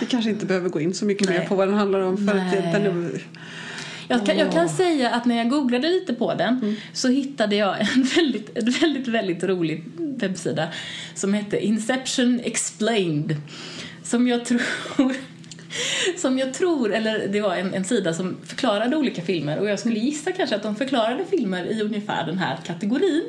[0.00, 1.38] Vi kanske inte behöver gå in så mycket Nej.
[1.38, 2.70] mer på vad den handlar om för att Nej.
[2.72, 3.22] den är...
[4.08, 7.80] Jag kan, jag kan säga att när jag googlade lite på den så hittade jag
[7.80, 10.68] en väldigt, en väldigt, väldigt rolig webbsida
[11.14, 13.36] som hette Inception Explained.
[14.02, 14.44] Som jag
[14.96, 15.14] tror
[16.16, 19.78] som jag tror, eller det var en, en sida som förklarade olika filmer och jag
[19.78, 23.22] skulle gissa kanske att de förklarade filmer i ungefär den här kategorin.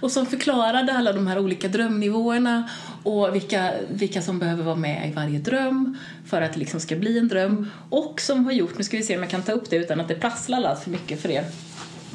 [0.00, 2.68] Och som förklarade alla de här olika drömnivåerna
[3.02, 6.96] och vilka, vilka som behöver vara med i varje dröm för att det liksom ska
[6.96, 7.70] bli en dröm.
[7.90, 10.00] Och som har gjort, nu ska vi se om jag kan ta upp det utan
[10.00, 11.44] att det prasslar allt för mycket för er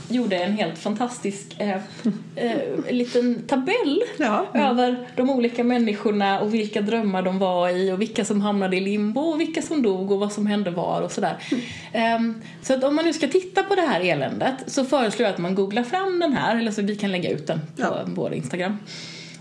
[0.09, 1.75] gjorde en helt fantastisk eh,
[2.35, 2.57] eh,
[2.89, 4.45] liten tabell Ja.
[4.53, 8.79] över de olika människorna och vilka drömmar de var i och vilka som hamnade i
[8.79, 11.37] limbo och vilka som dog och vad som hände var och sådär.
[11.93, 15.33] Ehm, så att om man nu ska titta på det här eländet så föreslår jag
[15.33, 18.01] att man googlar fram den här, eller så vi kan lägga ut den på Ja.
[18.05, 18.77] vår Instagram.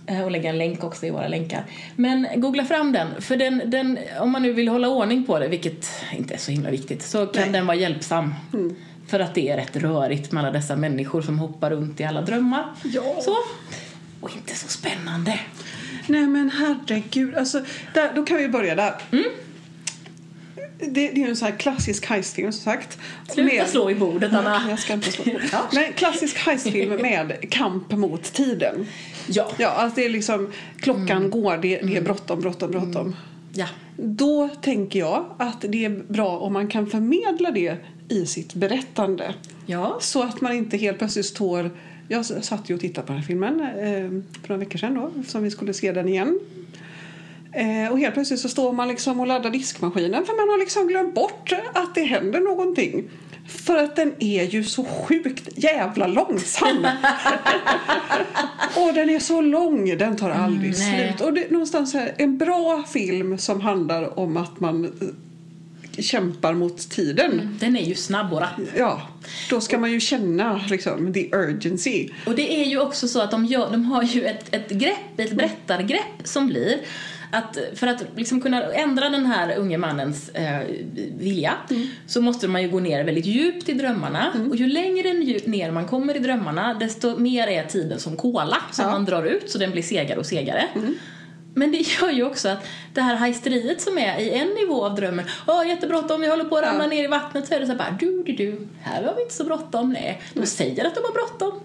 [0.06, 1.64] Eh, Och lägga en länk också i våra länkar.
[1.96, 5.48] Men googla fram den, för den, den, om man nu vill hålla ordning på det,
[5.48, 7.52] vilket inte är så himla viktigt, så kan Nej.
[7.52, 8.34] den vara hjälpsam.
[9.08, 12.22] För att det är rätt rörigt med alla dessa människor som hoppar runt i alla
[12.22, 12.64] drömmar.
[12.84, 13.16] Ja.
[13.22, 13.36] Så.
[14.20, 15.40] Och inte så spännande.
[16.06, 17.60] Nej men herregud, alltså,
[17.94, 18.94] där, då kan vi börja där.
[19.12, 19.24] Mm.
[20.78, 22.98] Det, det är en sån här klassisk heistfilm som sagt.
[23.28, 24.62] Sluta Med- slå i bordet, Anna.
[24.70, 25.24] Jag ska inte slå.
[25.72, 28.86] Nej, klassisk heistfilm med kamp mot tiden.
[29.26, 29.50] Ja.
[29.58, 31.30] Ja, alltså det är liksom klockan Mm.
[31.30, 33.16] går, det, det är bråttom, bråttom, bråttom.
[33.52, 33.66] Ja.
[33.96, 37.76] Då tänker jag att det är bra om man kan förmedla det
[38.08, 39.34] i sitt berättande.
[39.66, 39.98] Ja.
[40.00, 41.70] Så att man inte helt plötsligt står...
[42.08, 45.10] Jag satt ju och tittade på den här filmen eh, för några veckor sedan då,
[45.26, 46.38] som vi skulle se den igen.
[47.52, 50.86] Eh, och helt plötsligt så står man liksom och laddar diskmaskinen för man har liksom
[50.88, 53.08] glömt bort att det händer någonting.
[53.48, 56.76] För att den är ju så sjukt jävla långsam.
[58.76, 61.20] och den är så lång, den tar aldrig Mm, slut.
[61.20, 64.92] Och det någonstans här, en bra film som handlar om att man
[66.02, 67.56] kämpar mot tiden.
[67.60, 68.60] Den är ju snabb och rapp.
[68.76, 69.08] Ja,
[69.50, 72.08] då ska man ju känna liksom the urgency.
[72.26, 75.20] Och det är ju också så att de, gör, de har ju ett, ett grepp,
[75.20, 76.78] ett berättargrepp som blir
[77.30, 80.60] att för att liksom kunna ändra den här unge mannens eh,
[81.18, 81.54] vilja
[82.06, 85.12] så måste man ju gå ner väldigt djupt i drömmarna och ju längre
[85.46, 88.90] ner man kommer i drömmarna desto mer är tiden som kola som Ja.
[88.90, 90.64] man drar ut så den blir segare och segare.
[91.58, 94.94] Men det gör ju också att det här hajsteriet som är i en nivå av
[94.94, 96.90] drömmen, åh jättebråttom, vi håller på att ramla Ja.
[96.90, 99.22] ner i vattnet, så är det så här bara du, du, du, här har vi
[99.22, 100.20] inte så bråttom, nej.
[100.34, 101.60] De säger att de har bråttom.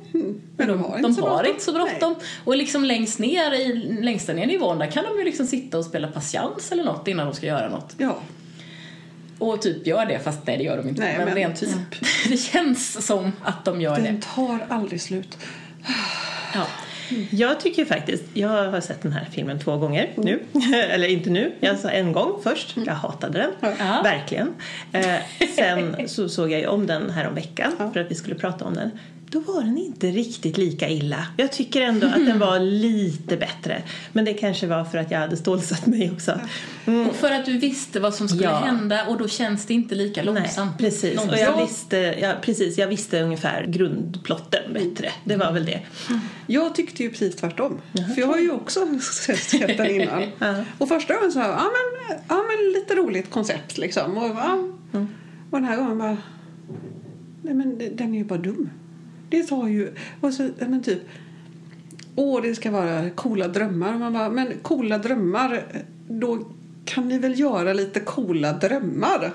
[0.58, 1.52] Men de har inte de så har bråttom.
[1.52, 2.16] inte så bråttom.
[2.44, 5.86] Och liksom längst ner i längsta ner nivån där kan de ju liksom sitta och
[5.86, 7.96] spela patiens eller något innan de ska göra något.
[7.98, 8.18] Ja,
[9.40, 11.02] Och typ gör det, fast nej det gör de inte.
[11.02, 11.70] Nej, men rent typ.
[12.30, 14.22] det känns som att de gör den det.
[14.36, 15.38] tar aldrig slut.
[16.54, 16.66] Ja.
[17.32, 20.40] Jag tycker faktiskt, jag har sett den här filmen två gånger nu.
[20.90, 22.76] Eller inte nu, jag sa en gång först.
[22.86, 24.02] Jag hatade den, Ja.
[24.04, 24.54] verkligen.
[24.94, 25.16] Eh,
[25.56, 28.66] sen så såg jag ju om den här om veckan för att vi skulle prata
[28.66, 28.92] om den.
[29.32, 31.28] Då var den inte riktigt lika illa.
[31.38, 33.84] Jag tycker ändå att den var lite bättre.
[34.14, 36.40] Men det kanske var för att jag hade stålsatt mig också.
[36.86, 37.10] Mm.
[37.10, 38.60] Och för att du visste vad som skulle Ja.
[38.60, 40.72] hända och då känns det inte lika långsamt.
[40.80, 41.20] Nej, precis.
[41.20, 41.42] Och Långsamt.
[41.42, 45.12] jag visste, ja, precis, jag visste ungefär grundplotten bättre.
[45.26, 45.80] Det var väl det.
[46.48, 47.82] Jag tyckte ju precis tvärtom.
[48.16, 50.24] För jag har ju också sett den innan.
[50.40, 50.56] Ja.
[50.78, 54.18] Och första gången så, ja men, ja men lite roligt koncept liksom.
[54.18, 54.58] Och, ja,
[55.52, 56.18] och den här gången bara,
[57.42, 58.70] nej men den är ju bara dum.
[59.32, 61.00] Det tar ju, och så, ja, men typ,
[62.16, 63.94] åh det ska vara coola drömmar.
[63.94, 65.64] Och man bara, men coola drömmar,
[66.08, 66.40] då
[66.86, 69.32] kan ni väl göra lite coola drömmar?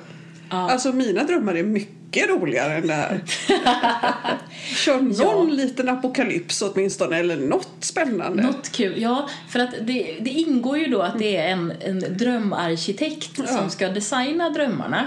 [0.51, 0.71] Ja.
[0.71, 3.21] Alltså mina drömmar är mycket roligare än det här.
[4.85, 8.43] Kör någon liten apokalyps åtminstone eller något spännande.
[8.43, 9.29] Något kul, ja.
[9.49, 13.69] För att det, det ingår ju då att det är en, en drömarkitekt som Ja.
[13.69, 15.07] ska designa drömmarna.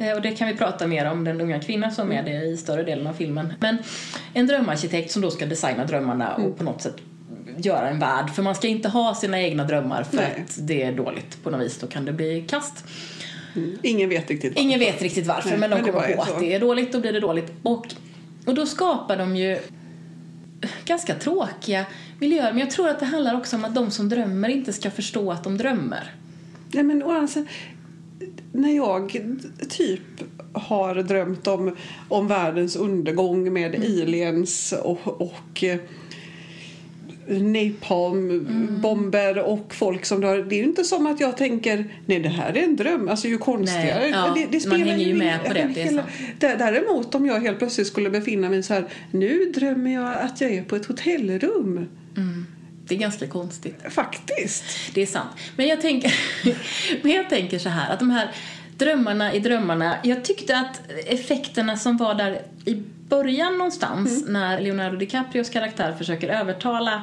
[0.00, 2.56] Eh, Och det kan vi prata mer om, den unga kvinnan som är det i
[2.56, 3.52] större delen av filmen.
[3.60, 3.78] Men
[4.34, 6.96] en drömarkitekt som då ska designa drömmarna och på något sätt
[7.56, 8.30] göra en värld.
[8.30, 10.44] För man ska inte ha sina egna drömmar för Nej.
[10.44, 11.78] att det är dåligt på något vis.
[11.78, 12.84] Då kan det bli kast.
[13.82, 14.62] Ingen vet riktigt vad.
[14.64, 16.32] Ingen vet riktigt varför Nej, men de men kommer på så.
[16.32, 17.52] att det är dåligt, då blir det dåligt.
[17.62, 17.86] Och,
[18.46, 19.58] och då skapar de ju
[20.84, 21.86] ganska tråkiga
[22.18, 22.52] miljöer.
[22.52, 25.32] Men jag tror att det handlar också om att de som drömmer inte ska förstå
[25.32, 26.14] att de drömmer.
[26.72, 27.48] Nej, men å andra sidan,
[28.52, 29.20] när jag
[29.68, 30.00] typ
[30.52, 31.76] har drömt om,
[32.08, 35.78] om världens undergång med aliens och, och eh,
[37.38, 40.38] napalm-bomber och folk som dör.
[40.38, 43.08] Det är ju inte som att jag tänker nej det här är en dröm.
[43.08, 44.00] Alltså ju konstigare.
[44.00, 46.04] Nej, ja, det, det man hänger ju med på det,
[46.38, 48.84] det är Däremot om jag helt plötsligt skulle befinna mig så här.
[49.10, 51.86] Nu drömmer jag att jag är på ett hotellrum.
[52.90, 53.82] Det är ganska konstigt.
[53.90, 54.64] Faktiskt.
[54.94, 55.30] Det är sant.
[55.56, 56.14] Men jag tänker,
[57.02, 58.30] men jag tänker så här att de här
[58.78, 59.96] drömmarna i drömmarna.
[60.02, 64.32] Jag tyckte att effekterna som var där i början någonstans mm.
[64.32, 67.02] när Leonardo DiCaprios karaktär försöker övertala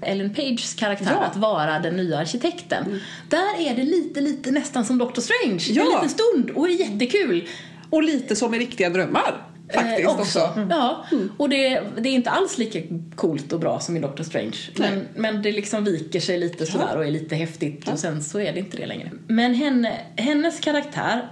[0.00, 1.24] Ellen Pages karaktär ja.
[1.24, 2.84] att vara den nya arkitekten.
[2.86, 2.98] Mm.
[3.28, 5.62] Där är det lite, lite nästan som Doctor Strange.
[5.68, 5.82] Ja.
[5.82, 7.48] En liten stund och är jättekul.
[7.90, 9.51] Och lite som i riktiga drömmar.
[9.72, 10.22] Faktiskt eh, också.
[10.22, 10.52] också.
[10.56, 10.70] Mm.
[10.70, 11.32] Ja, mm.
[11.36, 12.78] och det, det, är inte alls lika
[13.14, 14.56] coolt och bra som i Doctor Strange.
[14.76, 16.98] Men, men det liksom viker sig lite sådär ja.
[16.98, 17.92] och är lite häftigt ja.
[17.92, 19.10] och sen så är det inte det längre.
[19.26, 21.28] Men henne, hennes karaktär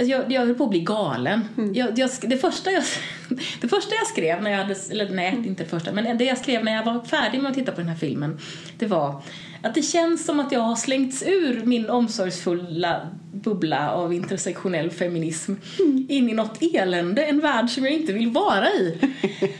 [0.00, 1.48] Alltså jag, jag höll på att bli galen.
[1.58, 1.74] Mm.
[1.74, 2.82] Jag, jag, det, första jag,
[3.60, 5.44] det första jag skrev när jag hade, eller nej mm.
[5.44, 7.80] inte det första, men det jag skrev när jag var färdig med att titta på
[7.80, 8.38] den här filmen,
[8.78, 9.22] det var
[9.62, 15.54] att det känns som att jag har slängts ur min omsorgsfulla bubbla av intersektionell feminism
[15.78, 16.06] mm.
[16.08, 18.98] in i något elände, en värld som jag inte vill vara i.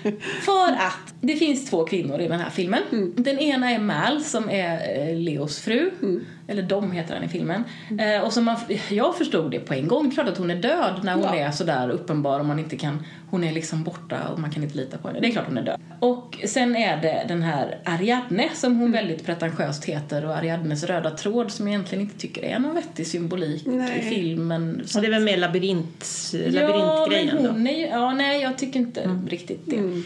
[0.43, 2.83] För att det finns två kvinnor i den här filmen.
[2.93, 3.13] Mm.
[3.17, 6.27] Den ena är Mal som är eh, Leos fru, mm.
[6.47, 7.65] eller Dom heter han i filmen.
[7.91, 8.17] Mm.
[8.17, 8.57] Eh, och som man,
[8.91, 11.35] jag förstod det på en gång, klart att hon är död när hon ja.
[11.35, 14.77] är sådär uppenbar och man inte kan, hon är liksom borta och man kan inte
[14.77, 15.21] lita på henne.
[15.21, 15.81] Det är klart hon är död.
[16.01, 18.93] Och sen är det den här Ariadne som hon mm.
[18.93, 23.07] väldigt pretentiöst heter och Ariadnes röda tråd som jag egentligen inte tycker är någon vettig
[23.07, 23.99] symbolik nej.
[23.99, 24.83] i filmen.
[24.87, 28.81] Så det är väl mer labyrint, labyrintgrejen ja, men hon är, ja, nej jag tycker
[28.81, 29.29] inte mm.
[29.29, 29.77] riktigt det.
[29.77, 30.05] Mm.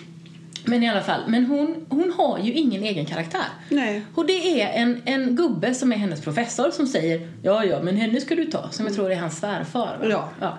[0.64, 3.44] Men i alla fall, men hon, hon har ju ingen egen karaktär.
[3.68, 4.02] Nej.
[4.14, 7.96] Och det är en, en gubbe som är hennes professor som säger ja, ja, men
[7.96, 8.70] henne ska du ta.
[8.70, 9.98] Som jag tror är hans svärfar.
[10.10, 10.28] Ja.
[10.40, 10.58] ja.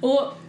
[0.00, 0.39] Och,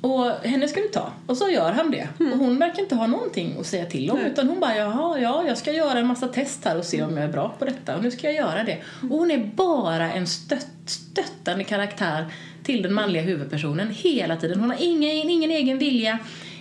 [0.00, 1.12] och henne ska du ta.
[1.26, 2.08] Och så gör han det.
[2.20, 2.32] Mm.
[2.32, 4.18] Och hon verkar inte ha någonting att säga till om.
[4.18, 4.30] Nej.
[4.30, 7.16] Utan hon bara, jaha, ja, jag ska göra en massa test här och se om
[7.16, 7.96] jag är bra på detta.
[7.96, 8.78] Och nu ska jag göra det.
[9.02, 12.26] Och hon är bara en stött, stöttande karaktär
[12.62, 14.60] till den manliga huvudpersonen hela tiden.
[14.60, 16.18] Hon har ingen, ingen egen vilja,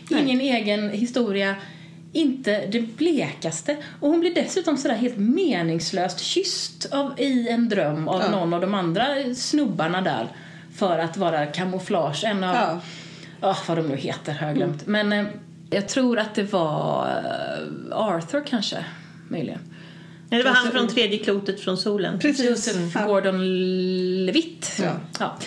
[0.10, 0.50] ingen Nej.
[0.50, 1.56] egen historia
[2.14, 3.78] inte det blekaste.
[4.00, 8.32] Och hon blir dessutom sådär helt meningslöst kysst av, i en dröm av ja.
[8.32, 10.28] någon av de andra snubbarna där
[10.76, 12.24] för att vara kamouflage.
[12.24, 12.80] En av, ja.
[13.44, 14.88] Oh, vad de nu heter har jag glömt.
[14.88, 15.08] Mm.
[15.08, 15.32] Men eh,
[15.70, 18.86] jag tror att det var eh, Arthur kanske,
[19.30, 19.60] möjligen.
[20.30, 22.20] Ja, det var han från tredje klotet från solen.
[22.20, 22.46] Precis.
[22.46, 24.80] Joseph Gordon-Levitt.
[24.84, 24.92] Ja.
[25.20, 25.38] ja.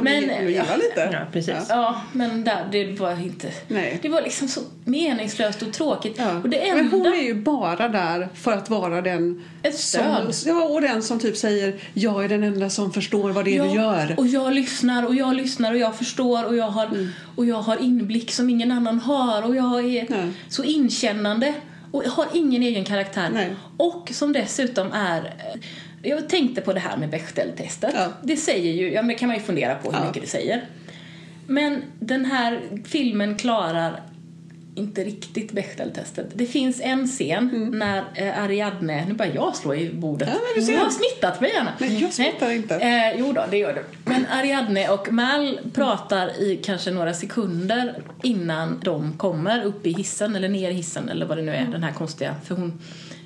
[0.00, 1.08] Som men, vi gillar lite.
[1.12, 1.54] Ja, precis.
[1.54, 1.64] Ja.
[1.68, 3.48] ja, men där, det var inte...
[3.68, 3.98] Nej.
[4.02, 6.14] Det var liksom så meningslöst och tråkigt.
[6.18, 6.36] Ja.
[6.42, 6.82] Och det enda...
[6.82, 9.44] Men hon är ju bara där för att vara den...
[9.62, 10.34] Ett stöd.
[10.34, 13.50] Som, ja, och den som typ säger jag är den enda som förstår vad det
[13.50, 14.14] är ja, du gör.
[14.16, 17.08] och jag lyssnar och jag lyssnar och jag förstår och jag har, mm.
[17.36, 21.54] och jag har inblick som ingen annan har och jag är så inkännande
[21.90, 23.30] och har ingen egen karaktär.
[23.32, 23.54] Nej.
[23.76, 25.34] Och som dessutom är
[26.02, 27.94] jag tänkte på det här med Bechdel-testet.
[27.94, 28.12] Ja.
[28.22, 30.06] Det säger ju, ja men kan man ju fundera på hur ja.
[30.06, 30.64] mycket det säger.
[31.46, 34.00] Men den här filmen klarar
[34.80, 36.26] inte riktigt Bechdel-testet.
[36.34, 37.78] Det finns en scen mm.
[37.78, 40.28] när eh, Ariadne, nu börjar jag slå i bordet.
[40.32, 41.72] Ja, men du Jag har smittat mig gärna.
[41.78, 42.76] Nej, jag smittar inte.
[42.76, 43.84] Eh, jo då, det gör du.
[44.04, 50.36] Men Ariadne och Mal pratar i kanske några sekunder innan de kommer upp i hissen
[50.36, 51.70] eller ner i hissen eller vad det nu är, mm.
[51.70, 52.80] den här konstiga, för hon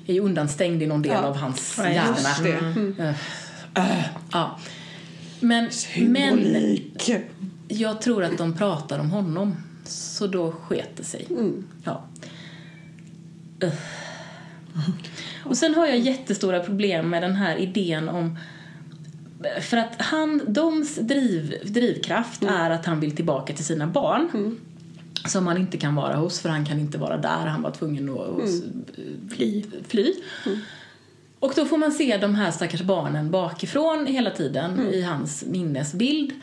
[0.07, 1.21] är ju undanstängd i någon del ja.
[1.21, 2.59] av hans ja, hjärna.
[2.59, 2.95] Mm.
[2.99, 3.09] Uh,
[3.77, 4.59] uh, ja.
[5.39, 6.77] Men, men
[7.67, 9.55] jag tror att de pratar om honom.
[9.87, 11.27] Så då sket det sig.
[11.29, 11.67] Mm.
[11.83, 12.03] Ja.
[13.63, 13.73] Uh.
[15.45, 18.37] Och sen har jag jättestora problem med den här idén om
[19.61, 22.55] för att han, doms driv, drivkraft mm.
[22.55, 24.29] är att han vill tillbaka till sina barn.
[24.33, 24.57] Mm
[25.27, 27.45] som han inte kan vara hos för han kan inte vara där.
[27.45, 28.85] Han var tvungen att mm.
[29.29, 29.63] fly.
[29.87, 30.13] fly.
[30.45, 30.59] Mm.
[31.39, 34.93] Och då får man se de här stackars barnen bakifrån hela tiden mm.
[34.93, 36.33] i hans minnesbild.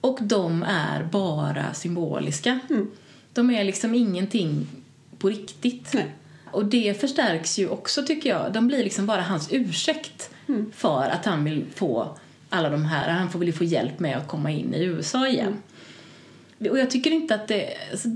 [0.00, 2.58] Och de är bara symboliska.
[2.70, 2.90] Mm.
[3.32, 4.66] De är liksom ingenting
[5.18, 5.92] på riktigt.
[5.94, 6.06] Nej.
[6.50, 8.52] Och det förstärks ju också tycker jag.
[8.52, 10.72] De blir liksom bara hans ursäkt mm.
[10.76, 12.16] för att han vill få
[12.48, 15.56] alla de här, han får väl få hjälp med att komma in i USA igen.
[16.58, 16.72] Mm.
[16.72, 18.08] Och jag tycker inte att det, alltså,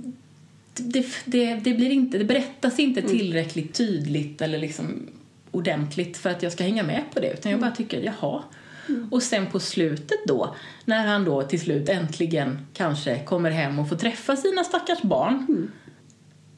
[0.74, 3.12] det, det, det, blir inte, det berättas inte mm.
[3.12, 5.06] tillräckligt tydligt eller liksom
[5.50, 7.32] ordentligt för att jag ska hänga med på det.
[7.32, 7.76] Utan jag bara mm.
[7.76, 8.42] tycker, jaha.
[8.88, 9.08] Mm.
[9.10, 13.88] Och sen på slutet då, när han då till slut äntligen kanske kommer hem och
[13.88, 15.46] får träffa sina stackars barn.
[15.48, 15.70] Mm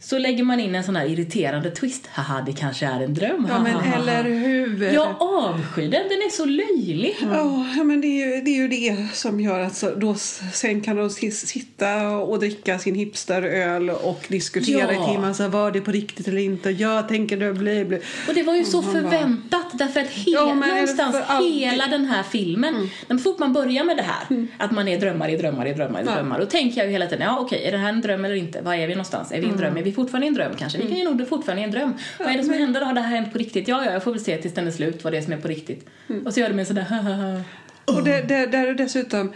[0.00, 2.06] så lägger man in en sån här irriterande twist.
[2.06, 3.46] Haha, det kanske är en dröm.
[3.50, 4.92] Ja, men eller hur?
[4.92, 7.16] Jag avskyr den, den är så löjlig.
[7.22, 10.14] Ja, ja, men det är, ju, det är ju det som gör att så, då,
[10.52, 15.02] sen kan de sitta och dricka sin hipsteröl och diskutera Ja.
[15.10, 15.32] i timmar.
[15.32, 16.70] Så var det på riktigt eller inte?
[16.70, 18.00] Jag tänker det bli, bli.
[18.28, 22.04] Och det var ju så man bara- förväntat därför att he- Ja, någonstans hela den
[22.06, 25.66] här filmen, när fort man börjar med det här, att man är drömmar i drömmar
[25.66, 26.14] i drömmar i Ja.
[26.14, 28.34] drömmar, då tänker jag ju hela tiden, ja okej, är det här en dröm eller
[28.34, 28.60] inte?
[28.62, 29.32] Var är vi någonstans?
[29.32, 29.76] Är vi en dröm?
[29.76, 30.78] Är vi fortfarande i en dröm kanske?
[30.78, 31.94] Vi kan ju nog det fortfarande i en dröm.
[32.18, 32.86] Vad är det som händer då?
[32.86, 33.68] Har det här hänt på riktigt?
[33.68, 35.36] Ja, ja, jag får väl se tills den är slut vad det är som är
[35.36, 35.86] på riktigt.
[36.24, 37.40] Och så gör det med sådär, hahaha.
[37.84, 39.32] Och det, det, det är dessutom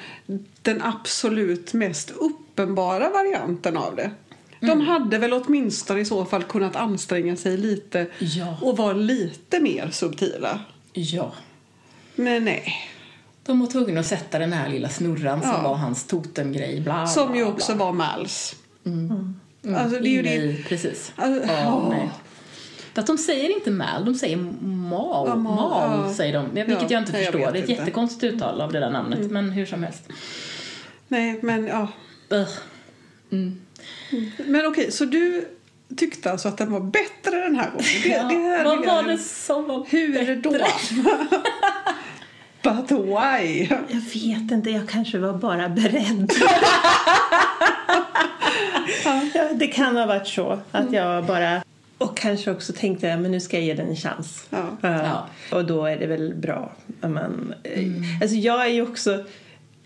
[0.62, 4.10] den absolut mest uppenbara varianten av det.
[4.60, 8.58] De hade väl åtminstone i så fall kunnat anstränga sig lite Ja.
[8.62, 10.60] och vara lite mer subtila.
[10.92, 11.32] Ja.
[12.14, 12.64] Men nej.
[13.46, 15.62] De var tvungna att sätta den här lilla snurran som Ja.
[15.62, 16.80] var hans totemgrej.
[16.80, 17.84] Bla, Som ju bla, också bla.
[17.84, 18.56] var Mals.
[18.86, 19.40] Mm,
[19.76, 21.12] Alltså, det är ju det- i, precis.
[21.16, 21.88] Alltså, Ja, åh.
[21.90, 22.10] nej.
[22.94, 25.28] Fast de säger inte mal, de säger mal.
[25.28, 26.14] Ja, mal, mal ja.
[26.14, 27.52] säger de, vilket Ja, jag inte nej, jag förstår.
[27.52, 27.72] vet det är ett inte.
[27.72, 27.86] Mm.
[27.86, 30.02] jättekonstigt uttal av det där namnet, men hur som helst.
[31.08, 31.88] Nej, men ja.
[32.30, 32.48] Ugh.
[34.46, 35.48] Men okej, så du
[35.96, 37.84] tyckte alltså att den var bättre den här gången?
[38.02, 40.50] Det, Ja, det här vad jag- var det som var Hur då?
[40.50, 40.66] bättre?
[42.62, 43.66] But why?
[43.90, 46.32] Jag vet inte, jag kanske var bara beredd.
[49.34, 51.62] ja, det kan ha varit så att jag bara...
[51.98, 54.46] Och kanske också tänkte men nu ska jag ge den en chans.
[54.50, 54.58] Ja.
[54.88, 55.28] Uh, Ja.
[55.52, 56.72] Och då är det väl bra.
[57.02, 57.82] Man, eh,
[58.22, 59.24] Alltså jag är ju också...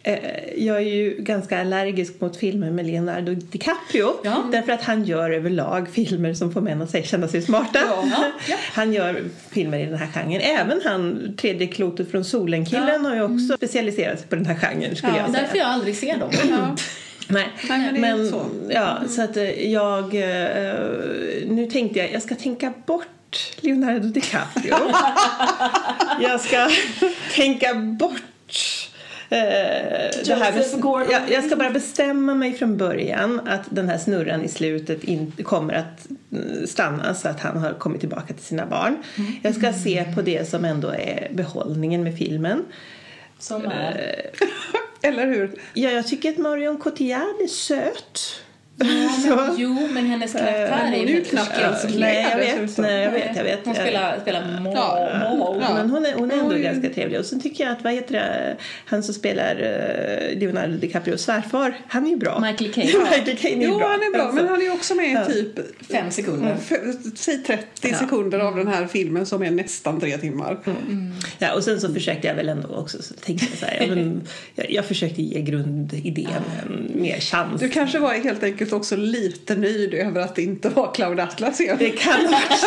[0.03, 0.19] eh,
[0.57, 4.11] Jag är ju ganska allergisk mot filmer med Leonardo DiCaprio.
[4.25, 4.45] Ja.
[4.53, 7.79] Därför att han gör överlag filmer som får män att sig- känna sig smarta.
[7.89, 8.05] Ja,
[8.49, 8.57] ja.
[8.73, 10.41] Han gör filmer i den här genren.
[10.41, 14.97] Även han, tredje klotet från solen-killen har ju också specialiserat sig på den här genren
[14.97, 15.43] skulle Ja, jag säga.
[15.43, 16.31] Därför jag aldrig ser dem.
[17.29, 18.47] Nej, Nej, men är så.
[18.69, 20.05] Ja, så att eh, jag...
[20.15, 20.75] eh,
[21.49, 23.07] Nu tänkte jag, jag ska tänka bort
[23.61, 24.75] Leonardo DiCaprio.
[26.21, 26.71] jag ska
[27.35, 28.23] tänka bort
[29.31, 29.39] eh,
[30.25, 34.43] det här med, jag, jag ska bara bestämma mig från början att den här snurran
[34.43, 38.67] i slutet inte kommer att eh, stanna så att han har kommit tillbaka till sina
[38.67, 39.03] barn.
[39.43, 42.65] Jag ska se på det som ändå är behållningen med filmen.
[43.39, 44.15] Som är...
[45.05, 45.61] Eller hur?
[45.75, 48.41] Ja, jag tycker att Marion Cotillard är söt.
[48.79, 48.87] Ja,
[49.37, 52.79] men, jo, men hennes karaktär hon är ju knappt ens Nej, jag vet.
[52.79, 53.61] Nej, jag vet, jag vet.
[53.65, 55.09] Hon spelar, spelar må, Ja.
[55.39, 55.57] må.
[55.61, 55.75] Ja.
[55.75, 56.63] Men hon är, hon är ändå Oj.
[56.63, 57.19] ganska trevlig.
[57.21, 58.57] Och sen tycker jag att, vad heter det,
[58.87, 62.41] han som spelar uh, Leonardo DiCaprios svärfar, han är ju bra.
[62.41, 62.99] Michael Caine.
[63.11, 63.89] Michael Caine är Jo, bra.
[63.89, 64.37] han är bra, Alltså.
[64.37, 66.57] men han är också med i typ Fem sekunder.
[66.71, 66.79] f-
[67.17, 67.95] säg 30 Ja.
[67.99, 70.59] sekunder av den här filmen som är nästan tre timmar.
[71.39, 74.23] Ja, och sen så försökte jag väl ändå också så tänkte jag så här, men,
[74.55, 76.29] jag, jag försökte ge grundidén
[76.63, 77.61] en mer chans.
[77.61, 81.61] Du kanske var helt enkelt också lite nöjd över att det inte var Cloud Atlas
[81.61, 81.77] igen.
[81.79, 82.67] Det kan också.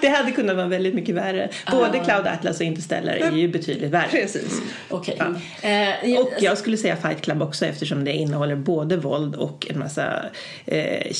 [0.00, 1.50] det hade kunnat vara väldigt mycket värre.
[1.70, 4.08] Både Cloud Atlas och Interstellar är ju betydligt värre.
[4.10, 4.60] Precis.
[4.88, 5.20] Okej.
[5.62, 5.68] Ja.
[5.68, 9.78] Eh, Och jag skulle säga Fight Club också eftersom det innehåller både våld och en
[9.78, 10.24] massa
[10.66, 11.12] eh,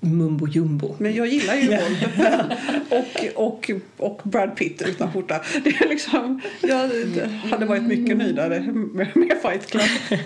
[0.00, 0.94] mumbo jumbo.
[0.98, 2.06] Men jag gillar ju våld.
[2.90, 5.40] och, och, och Brad Pitt utan skjorta.
[5.64, 6.90] Det är liksom, jag
[7.50, 8.60] hade varit mycket nöjdare
[9.14, 9.84] med Fight Club.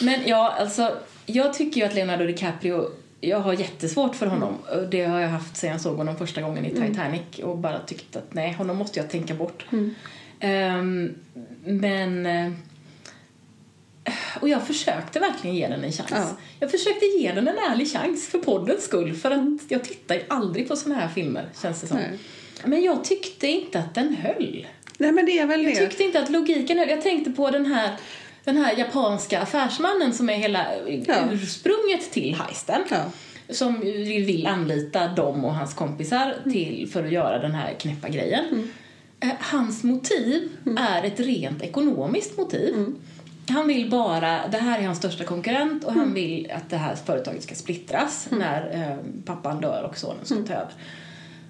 [0.00, 0.92] Men ja, alltså,
[1.30, 4.54] jag tycker ju att Leonardo DiCaprio, jag har jättesvårt för honom.
[4.76, 7.78] Och Det har jag haft sedan jag såg honom första gången i Titanic och bara
[7.78, 9.66] tyckt att nej, honom måste jag tänka bort.
[10.40, 11.14] Ehm,
[11.64, 12.26] men...
[12.26, 12.52] eh,
[14.40, 16.10] Och jag försökte verkligen ge den en chans.
[16.10, 16.36] Ja.
[16.60, 19.14] Jag försökte ge den en ärlig chans för poddens skull.
[19.14, 21.96] För att jag tittar ju aldrig på såna här filmer, känns det som.
[21.96, 22.18] Nej.
[22.64, 24.66] Men jag tyckte inte att den höll.
[24.98, 25.86] Nej men det är väl Jag det.
[25.86, 26.88] tyckte inte att logiken höll.
[26.88, 27.96] Jag tänkte på den här,
[28.48, 30.66] den här japanska affärsmannen som är hela
[31.06, 31.14] Ja.
[31.32, 32.80] ursprunget till heisten.
[32.90, 33.04] Ja.
[33.54, 36.52] Som vill anlita dem och hans kompisar Mm.
[36.52, 38.70] till för att göra den här knäppa grejen.
[39.20, 40.78] Eh, Hans motiv Mm.
[40.84, 42.86] är ett rent ekonomiskt motiv.
[43.48, 46.04] Han vill bara, det här är hans största konkurrent och Mm.
[46.04, 50.34] han vill att det här företaget ska splittras när eh, pappan dör och sonen ska
[50.34, 50.46] Mm.
[50.46, 50.72] ta över.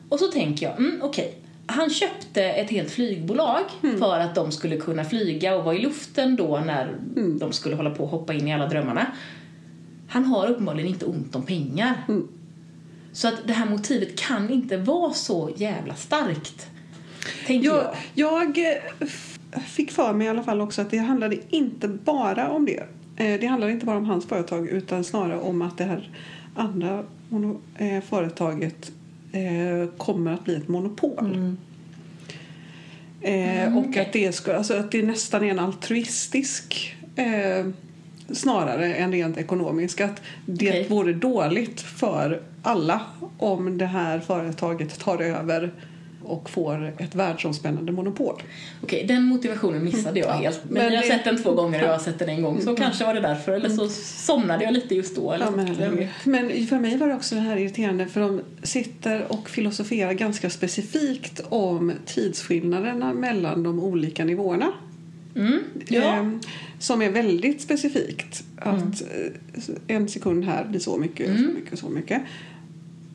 [0.08, 1.34] Och så tänker jag, mm, okej.
[1.70, 3.98] Han köpte ett helt flygbolag Mm.
[3.98, 7.38] för att de skulle kunna flyga och vara i luften då när Mm.
[7.38, 9.06] de skulle hålla på och hoppa in i alla drömmarna.
[10.08, 11.94] Han har uppenbarligen inte ont om pengar.
[12.08, 12.28] Mm.
[13.12, 16.66] Så att det här motivet kan inte vara så jävla starkt.
[17.46, 17.84] Tänker jag.
[18.14, 19.08] Jag, jag eh,
[19.60, 22.78] fick för mig i alla fall också att det handlade inte bara om det.
[23.16, 26.10] Eh, Det handlade inte bara om hans företag utan snarare om att det här
[26.54, 27.04] andra
[27.78, 28.92] eh, företaget
[29.32, 31.56] eh, kommer att bli ett monopol.
[33.20, 37.66] Eh, och att det, ska, alltså att det nästan är en altruistisk eh,
[38.32, 40.00] snarare än rent ekonomiskt.
[40.00, 40.86] Att det Okej.
[40.88, 43.00] vore dåligt för alla
[43.38, 45.72] om det här företaget tar över
[46.28, 48.42] och får ett världsomspännande monopol.
[48.82, 50.60] Okej, den motivationen missade jag helt.
[50.64, 51.18] Men, Men jag har det- Mm.
[51.18, 52.60] sett den två gånger och jag har sett den en gång.
[52.62, 53.52] Så kanske var det därför.
[53.52, 55.32] Eller så somnade jag lite just då.
[55.32, 59.32] Eller Ja, men, men för mig var det också det här irriterande för de sitter
[59.32, 64.72] och filosoferar ganska specifikt om tidsskillnaderna mellan de olika nivåerna.
[65.36, 65.58] Mm,
[65.88, 66.02] ja.
[66.02, 66.40] Ehm,
[66.78, 68.44] som är väldigt specifikt.
[68.56, 71.42] Att eh, en sekund här blir så mycket, Mm.
[71.44, 72.22] så mycket, så mycket.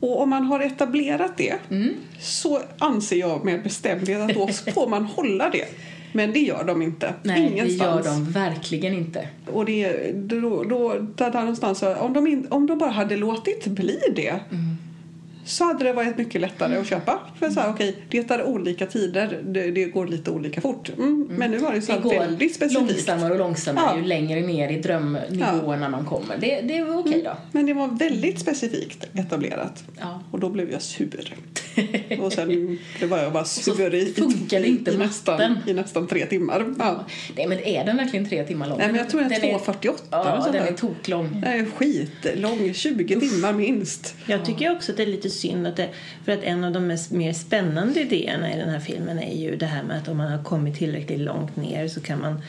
[0.04, 1.94] Och om man har etablerat det Mm.
[2.20, 5.64] så anser jag med bestämdhet att då får man hålla det.
[6.12, 7.14] Men det gör de inte.
[7.22, 8.06] Nej, det gör Ingenstans.
[8.06, 9.28] de verkligen inte.
[9.52, 13.66] Och det, då, då, där, där någonstans, om, de in, om de bara hade låtit
[13.66, 14.73] bli det Mm.
[15.44, 17.18] Så hade det varit mycket lättare att köpa.
[17.38, 20.90] För så här, okej, det är olika tider, det, det går lite olika fort.
[20.98, 22.90] Mm, Men nu var det så Det går väldigt specifikt.
[22.90, 23.96] långsammare och långsammare Ja.
[23.96, 26.36] ju längre ner i drömnivåerna man kommer.
[26.38, 27.36] Det, det var okej då.
[27.52, 29.84] Men det var väldigt specifikt etablerat.
[30.00, 30.22] Ja.
[30.30, 31.34] Och då blev jag sur.
[32.20, 35.72] Och sen det var jag bara så sur i, funkade i, inte i, nästan, i
[35.72, 36.74] nästan tre timmar.
[36.78, 37.04] Ja.
[37.36, 38.78] Nej, men är den verkligen tre timmar lång?
[38.78, 41.40] Nej, men jag tror den är Den 2.48 eller Ja, den är toklång.
[41.42, 44.14] Den är skitlång, 20 timmar minst.
[44.26, 45.88] Jag tycker också att det är lite synd att det,
[46.24, 49.56] för att en av de mest, mer spännande idéerna i den här filmen är ju
[49.56, 52.40] det här med att om man har kommit tillräckligt långt ner så kan man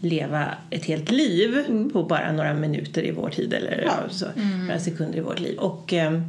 [0.00, 3.92] leva ett helt liv på bara några minuter i vår tid eller Ja.
[4.10, 4.26] så,
[4.66, 5.58] några sekunder i vårt liv.
[5.58, 6.22] Och ehm,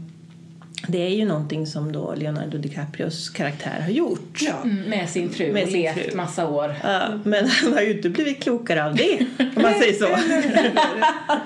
[0.87, 4.39] det är ju någonting som då Leonardo DiCaprios karaktär har gjort.
[4.41, 4.61] Ja.
[4.63, 6.15] Mm, med sin fru Med och sin levt fru.
[6.15, 6.75] massa år.
[6.83, 9.19] Ja, men han har ju inte blivit klokare av det,
[9.55, 10.07] om man säger så.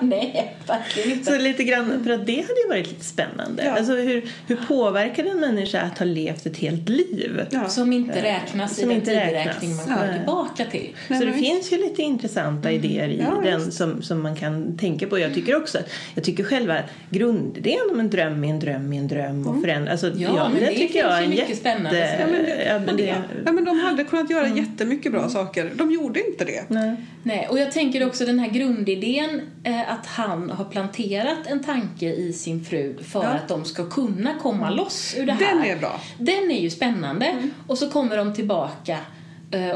[0.00, 1.32] Nej, verkligen inte.
[1.32, 3.64] Så lite grann, för att det hade ju varit lite spännande.
[3.64, 3.70] Ja.
[3.72, 7.46] Alltså hur, hur påverkar en människa att ha levt ett helt liv?
[7.50, 7.68] Ja.
[7.68, 9.86] Som inte räknas Som i den inte tideräkning räknas.
[9.88, 10.88] man kommer tillbaka till.
[11.06, 14.36] Så Nej, det men finns ju lite intressanta idéer i Ja, den som, som man
[14.36, 15.18] kan tänka på.
[15.18, 15.78] Jag tycker också
[16.14, 16.78] jag tycker själva
[17.10, 20.60] grundidén om en dröm i en dröm i en dröm och förändra, alltså, Ja, men
[20.60, 21.60] det tycker finns jag är en mycket jätte...
[21.60, 25.28] spännande Ja, men det- ja, men det, Ja, men de hade kunnat göra jättemycket bra
[25.28, 25.70] saker.
[25.74, 26.64] De gjorde inte det.
[26.68, 26.96] nej.
[27.22, 32.06] Nej, och jag tänker också den här grundidén eh, att han har planterat en tanke
[32.06, 33.28] i sin fru för Ja.
[33.28, 35.54] att de ska kunna komma loss ur det här.
[35.54, 36.00] Den är bra.
[36.18, 37.48] Den är ju spännande.
[37.66, 38.98] Och så kommer de tillbaka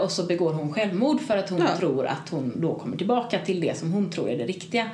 [0.03, 1.77] och så begår hon självmord för att hon Ja.
[1.79, 4.87] tror att hon då kommer tillbaka till det som hon tror är det riktiga.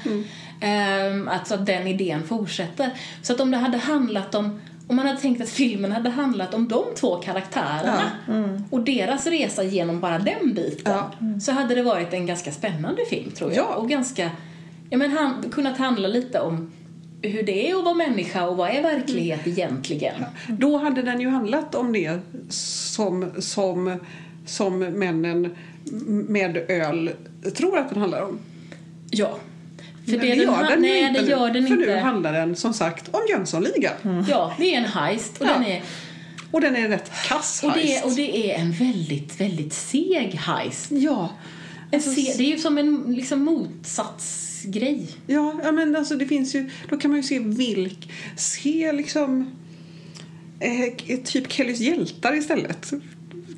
[0.61, 1.29] Mm.
[1.29, 2.91] Alltså att den idén fortsätter.
[3.23, 4.61] Så att om det hade handlat om
[4.91, 8.11] om man hade tänkt att filmen hade handlat om de två karaktärerna
[8.71, 11.11] och deras resa genom bara den biten Ja.
[11.41, 13.65] så hade det varit en ganska spännande film tror jag.
[13.71, 13.75] Ja.
[13.75, 14.31] Och ganska,
[14.91, 16.73] ja men han, kunnat handla lite om
[17.23, 20.25] hur det är att vara människa och vad är verklighet egentligen.
[20.49, 22.19] Då hade den ju handlat om det
[22.51, 23.99] som, som,
[24.49, 25.57] som männen
[26.29, 27.11] med öl
[27.55, 28.39] tror att den handlar om.
[29.11, 29.39] Ja.
[30.05, 31.31] För Men det, det den, gör den ju nej, inte det nu.
[31.31, 31.87] gör den För inte.
[31.95, 34.25] nu handlar den som sagt om Jönssonligan.
[34.29, 35.53] Ja, det är en heist och Ja.
[35.55, 35.83] den är
[36.51, 39.73] Och den är en rätt kass och det, är, och det är en väldigt, väldigt
[39.73, 40.91] seg heist.
[40.91, 41.29] Ja.
[41.93, 45.07] Alltså, se, det är ju som en liksom motsatsgrej.
[45.27, 49.51] Ja, ja, men alltså det finns ju, då kan man ju se vilk, se liksom
[50.61, 52.91] eh, typ Kellys hjältar istället.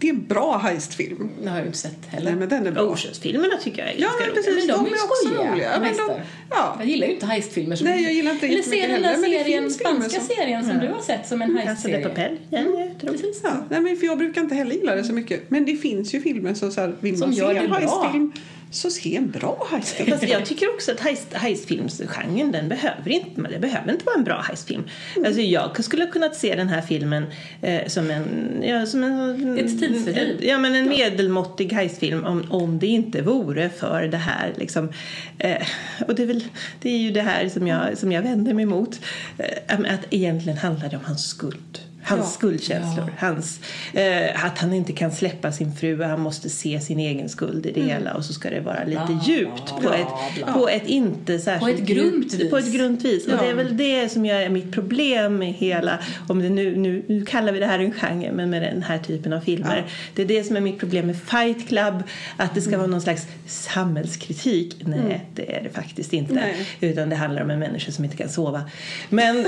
[0.00, 1.30] Det är en bra heistfilm.
[1.42, 2.30] Det har jag inte sett heller.
[2.30, 2.82] Nej men den är bra.
[2.82, 4.42] Oceans-filmerna tycker jag är Ja ganska men roliga.
[4.42, 5.72] precis, Men de de, är är också skojiga, roliga.
[5.74, 6.20] de Men de,
[6.50, 6.76] ja.
[6.78, 7.76] Jag gillar ju inte heistfilmer.
[7.76, 10.28] som- Nej, jag gillar inte Eller se den där heller, men det serien, spanska som-
[10.36, 12.08] serien som du har sett som en Casa de heistserie.
[12.08, 12.36] Papel.
[12.50, 13.10] Ja, jag tror.
[13.12, 13.40] Precis.
[13.42, 15.50] Ja, nej, men för jag brukar inte heller gilla det så mycket.
[15.50, 18.30] Men det finns ju filmer som så här, vill Som man gör se en bra.
[18.70, 20.10] Så se en bra heistfilm.
[20.10, 24.24] Fast jag tycker också att heist, heistfilmsgenren den behöver inte, det behöver inte vara en
[24.24, 24.84] bra heistfilm.
[25.26, 27.26] Alltså jag skulle ha kunnat se den här filmen
[27.62, 28.24] eh, som en...
[28.62, 30.44] Ja, som en Ett tidsfördriv.
[30.44, 34.92] Ja, men en medelmåttig heistfilm om, om det inte vore för det här liksom.
[35.38, 35.62] Eh,
[36.08, 36.44] och det är, väl,
[36.82, 39.00] det är ju det här som jag, som jag vänder mig emot.
[39.38, 41.89] Eh, att egentligen handlar det om hans skuld.
[42.04, 42.26] Hans Ja.
[42.26, 43.12] skuldkänslor.
[43.18, 43.60] Hans,
[43.92, 47.66] eh, att han inte kan släppa sin fru och han måste se sin egen skuld
[47.66, 50.06] i det hela och så ska det vara lite Bla, djupt på, bla, ett,
[50.44, 50.52] bla.
[50.52, 52.50] på ett inte särskilt På ett grunt vis.
[52.50, 53.26] På ett grunt vis.
[53.26, 53.36] Och Ja.
[53.42, 55.98] det är väl det som är mitt problem med hela,
[56.28, 58.98] om det nu, nu, nu kallar vi det här en genre, men med den här
[58.98, 59.84] typen av filmer.
[60.14, 62.02] Det är det som är mitt problem med Fight Club,
[62.36, 64.76] att det ska vara någon slags samhällskritik.
[64.84, 66.34] Nej, det är det faktiskt inte.
[66.34, 66.66] Nej.
[66.80, 68.62] Utan det handlar om en människa som inte kan sova.
[69.08, 69.36] Men,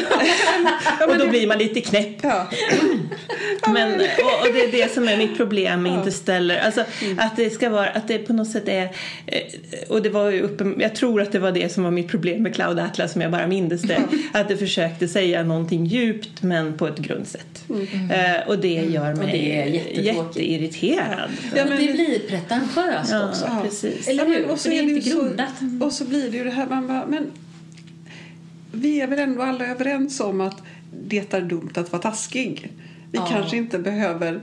[1.09, 2.22] och då blir man lite knäpp.
[2.51, 3.72] Ja.
[3.72, 6.57] Men, och, och det är det som är mitt problem med Interstellar.
[6.59, 7.18] Alltså, Mm.
[7.18, 8.82] att det ska vara, att det på något sätt är,
[9.26, 9.38] eh,
[9.88, 12.43] och det var ju uppen, jag tror att det var det som var mitt problem
[12.43, 14.03] med Cloud Atlas som jag bara mindes det.
[14.32, 17.64] Att det försökte säga någonting djupt men på ett grunt sätt.
[18.11, 21.30] Eh, och det gör mig det är jätteirriterad.
[21.57, 23.45] Ja, men- det blir pretentiöst Ja, också.
[23.49, 24.09] ja, precis.
[24.09, 24.51] Eller Ja, hur?
[24.51, 25.53] och så det är inte ju så- grundat.
[25.80, 27.26] Och så blir det ju det här, man bara, men
[28.72, 30.57] vi är väl ändå alla överens om att
[31.07, 32.72] det är dumt att vara taskig.
[33.12, 33.26] Vi Ja.
[33.26, 34.40] kanske inte behöver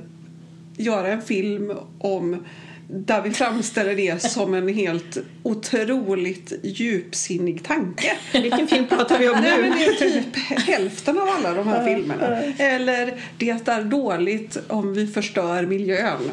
[0.78, 2.45] göra en film om
[2.91, 8.12] där vi framställer det som en helt otroligt djupsinnig tanke.
[8.34, 9.76] Vilken film pratar vi om Nej, men nu?
[9.78, 12.26] det är typ hälften av alla de här filmerna.
[12.58, 16.32] Eller det är dåligt om vi förstör miljön.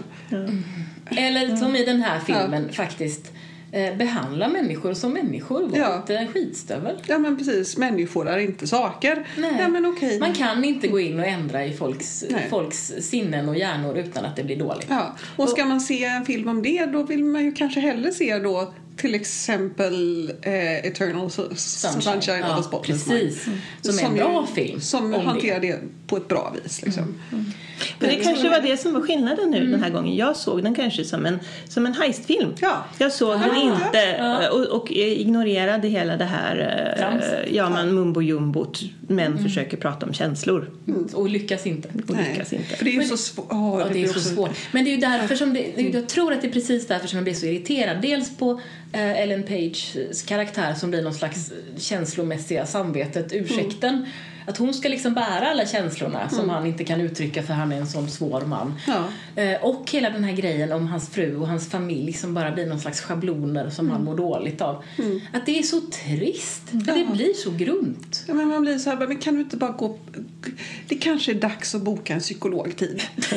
[1.11, 3.33] Eller som i den här filmen faktiskt
[3.77, 5.68] eh, behandla människor som människor.
[5.68, 5.97] Var Ja.
[5.97, 6.97] inte en skitstövel.
[7.07, 9.27] Ja men precis, människor är inte saker.
[9.37, 9.57] Nej.
[9.61, 10.18] Ja men okej.
[10.20, 12.47] Man kan inte gå in och ändra i folks, Nej.
[12.51, 14.87] folks sinnen och hjärnor utan att det blir dåligt.
[14.89, 15.16] Ja.
[15.37, 18.39] Och ska man se en film om det då vill man ju kanske hellre se
[18.39, 23.47] då till exempel eh, Eternal Sunshine, Sunshine of the Spotless precis.
[23.47, 23.61] Mind.
[23.83, 24.81] Som är en bra ju, film.
[24.81, 25.81] Som om hanterar det.
[26.07, 26.83] på ett bra vis.
[26.83, 27.14] Liksom.
[27.99, 30.16] Men det kanske var det som var skillnaden nu den här gången.
[30.16, 32.55] Jag såg den kanske som en, som en heistfilm.
[32.61, 32.85] Ja.
[32.99, 34.51] Jag såg den inte ja.
[34.51, 36.57] och, och ignorerade hela det här
[37.47, 40.70] eh, ja, man mumbo jumbot men försöker prata om känslor
[41.12, 41.89] Och lyckas inte.
[42.09, 42.77] och lyckas inte.
[42.77, 43.47] För det är ju så svårt.
[43.51, 44.51] Ja, det är så svårt.
[44.72, 47.16] Men det är ju därför som det, jag tror att det är precis därför som
[47.16, 48.03] jag blir så irriterad.
[48.03, 48.61] Dels på
[48.93, 54.07] eh, Ellen Pages karaktär som blir någon slags känslomässiga samvetet, ursäkten.
[54.47, 57.77] Att hon ska liksom bära alla känslorna som han inte kan uttrycka för han är
[57.77, 58.75] en sån svår man.
[58.87, 59.05] Ja.
[59.43, 62.67] Eh, och hela den här grejen om hans fru och hans familj som bara blir
[62.67, 64.85] någon slags schabloner som han mår dåligt av.
[65.33, 66.69] Att det är så trist.
[66.71, 68.25] För det blir så grunt.
[68.29, 69.99] Ja, men man blir så här, men kan du inte bara gå...
[70.89, 73.03] Det kanske är dags att boka en psykologtid.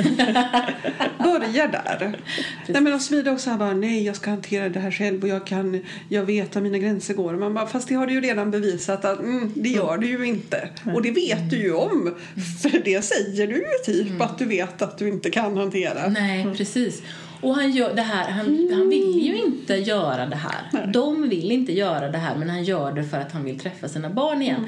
[1.23, 2.19] Börja där.
[2.67, 4.91] Nej, men och så vidare och så här bara, nej jag ska hantera det här
[4.91, 7.33] själv och jag kan, jag vet var mina gränser går.
[7.33, 10.23] Man bara, fast det har du ju redan bevisat att mm, det gör du ju
[10.25, 10.69] inte.
[10.99, 12.15] Och det vet du ju om.
[12.61, 16.07] För det säger du ju typ att du vet att du inte kan hantera.
[16.07, 17.01] Nej, precis.
[17.41, 20.87] Och han, gör det här, han, han vill ju inte göra det här.
[20.87, 23.87] De vill inte göra det här, men han gör det för att han vill träffa
[23.87, 24.65] sina barn igen.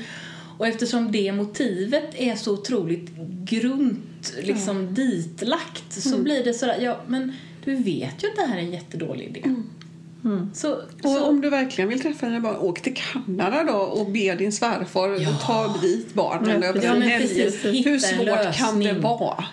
[0.58, 3.10] Och eftersom det motivet är så otroligt
[3.46, 7.34] grunt, liksom ditlagt, så blir det sådär, ja men
[7.66, 9.56] du vet ju att det här är en jättedålig idé.
[10.54, 14.12] Så, Och så, om du verkligen vill träffa dina barn, åk till Kanada då och
[14.12, 15.30] be din svärfar Ja.
[15.46, 17.28] ta dit barnen Ja, över Ja, en men helg.
[17.28, 17.66] precis.
[17.86, 19.44] Hur svårt kan det vara?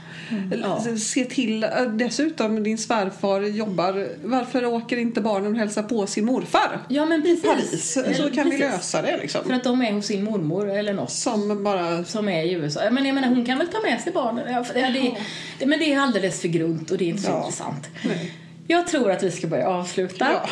[0.62, 0.84] Ja.
[0.98, 6.24] Se till, äh, dessutom din svärfar jobbar, varför åker inte barnen och hälsar på sin
[6.24, 6.80] morfar?
[6.88, 7.42] ja men precis.
[7.42, 8.60] Paris, så kan vi precis.
[8.60, 9.52] lösa det För liksom.
[9.52, 11.10] att de är hos sin mormor eller något.
[11.10, 12.80] Som bara, som är i USA.
[12.90, 14.52] Men jag menar, hon kan väl ta med sig barnen.
[14.52, 15.16] Ja, för- ja, det,
[15.58, 17.38] det, men det är alldeles för grunt och det är inte så Ja.
[17.44, 17.88] intressant.
[18.06, 18.32] nej.
[18.70, 20.30] Jag tror att vi ska börja avsluta.
[20.32, 20.48] Ja.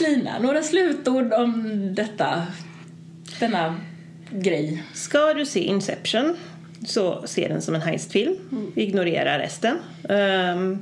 [0.00, 2.46] Lina, några slutord om detta,
[3.40, 3.74] denna
[4.30, 4.82] grej.
[4.94, 6.36] Ska du se Inception
[6.86, 8.36] så se den som en heistfilm.
[8.74, 9.76] Ignorera resten.
[10.08, 10.78] Ehm,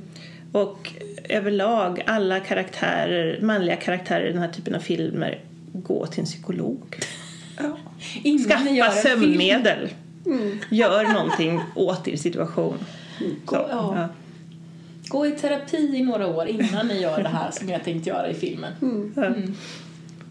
[0.53, 0.93] och
[1.29, 5.41] överlag, alla karaktärer, manliga karaktärer i den här typen av filmer,
[5.73, 6.79] gå till en psykolog.
[7.59, 7.77] Ja.
[8.49, 9.89] Skaffa sömnmedel.
[10.71, 12.79] Gör någonting åt er situation.
[13.19, 14.09] Så, Ja.
[15.09, 18.31] Gå i terapi i några år innan ni gör det här som jag tänkt göra
[18.31, 18.73] i filmen.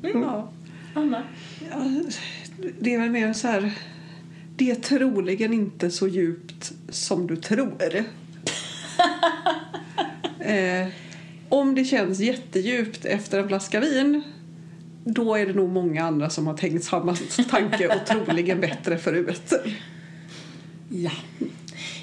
[0.01, 0.51] Ja.
[0.93, 1.23] Anna?
[1.71, 2.03] Ja,
[2.79, 3.71] det är väl mer så här,
[4.55, 7.95] det är troligen inte så djupt som du tror.
[10.39, 10.87] eh,
[11.49, 14.23] om det känns jättedjupt efter en flaska vin
[15.05, 17.15] då är det nog många andra som har tänkt samma
[17.49, 19.53] tanke och troligen bättre förut.
[20.89, 21.11] Ja.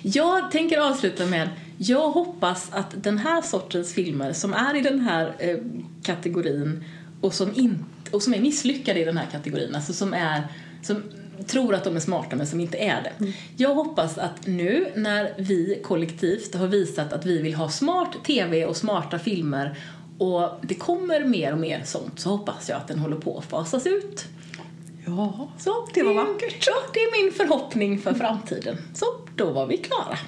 [0.03, 1.49] Jag tänker avsluta med
[1.85, 5.57] jag hoppas att den här sortens filmer som är i den här eh,
[6.03, 6.85] kategorin
[7.21, 10.43] och som, inte, och som är misslyckade i den här kategorin, alltså som är
[10.83, 11.03] som
[11.47, 13.33] tror att de är smarta men som inte är det.
[13.57, 18.67] Jag hoppas att nu när vi kollektivt har visat att vi vill ha smart tv
[18.67, 19.79] och smarta filmer
[20.19, 23.45] och det kommer mer och mer sånt så hoppas jag att den håller på att
[23.45, 24.27] fasas ut.
[25.07, 26.67] Ja, Så det var vackert.
[26.67, 28.79] Ja, det är min förhoppning för framtiden.
[28.95, 29.07] Så,
[29.37, 30.19] då var vi klara.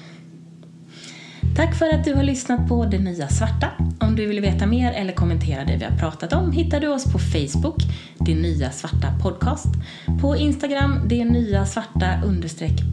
[1.57, 3.71] Tack för att du har lyssnat på Det Nya Svarta.
[4.01, 7.13] Om du vill veta mer eller kommentera det vi har pratat om hittar du oss
[7.13, 7.83] på Facebook,
[8.19, 9.69] Det Nya Svarta Podcast,
[10.21, 12.23] på Instagram, Det Nya Svarta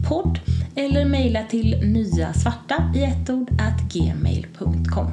[0.08, 0.40] podd
[0.76, 5.12] eller mejla till nyasvarta i ett ord at gmail.com.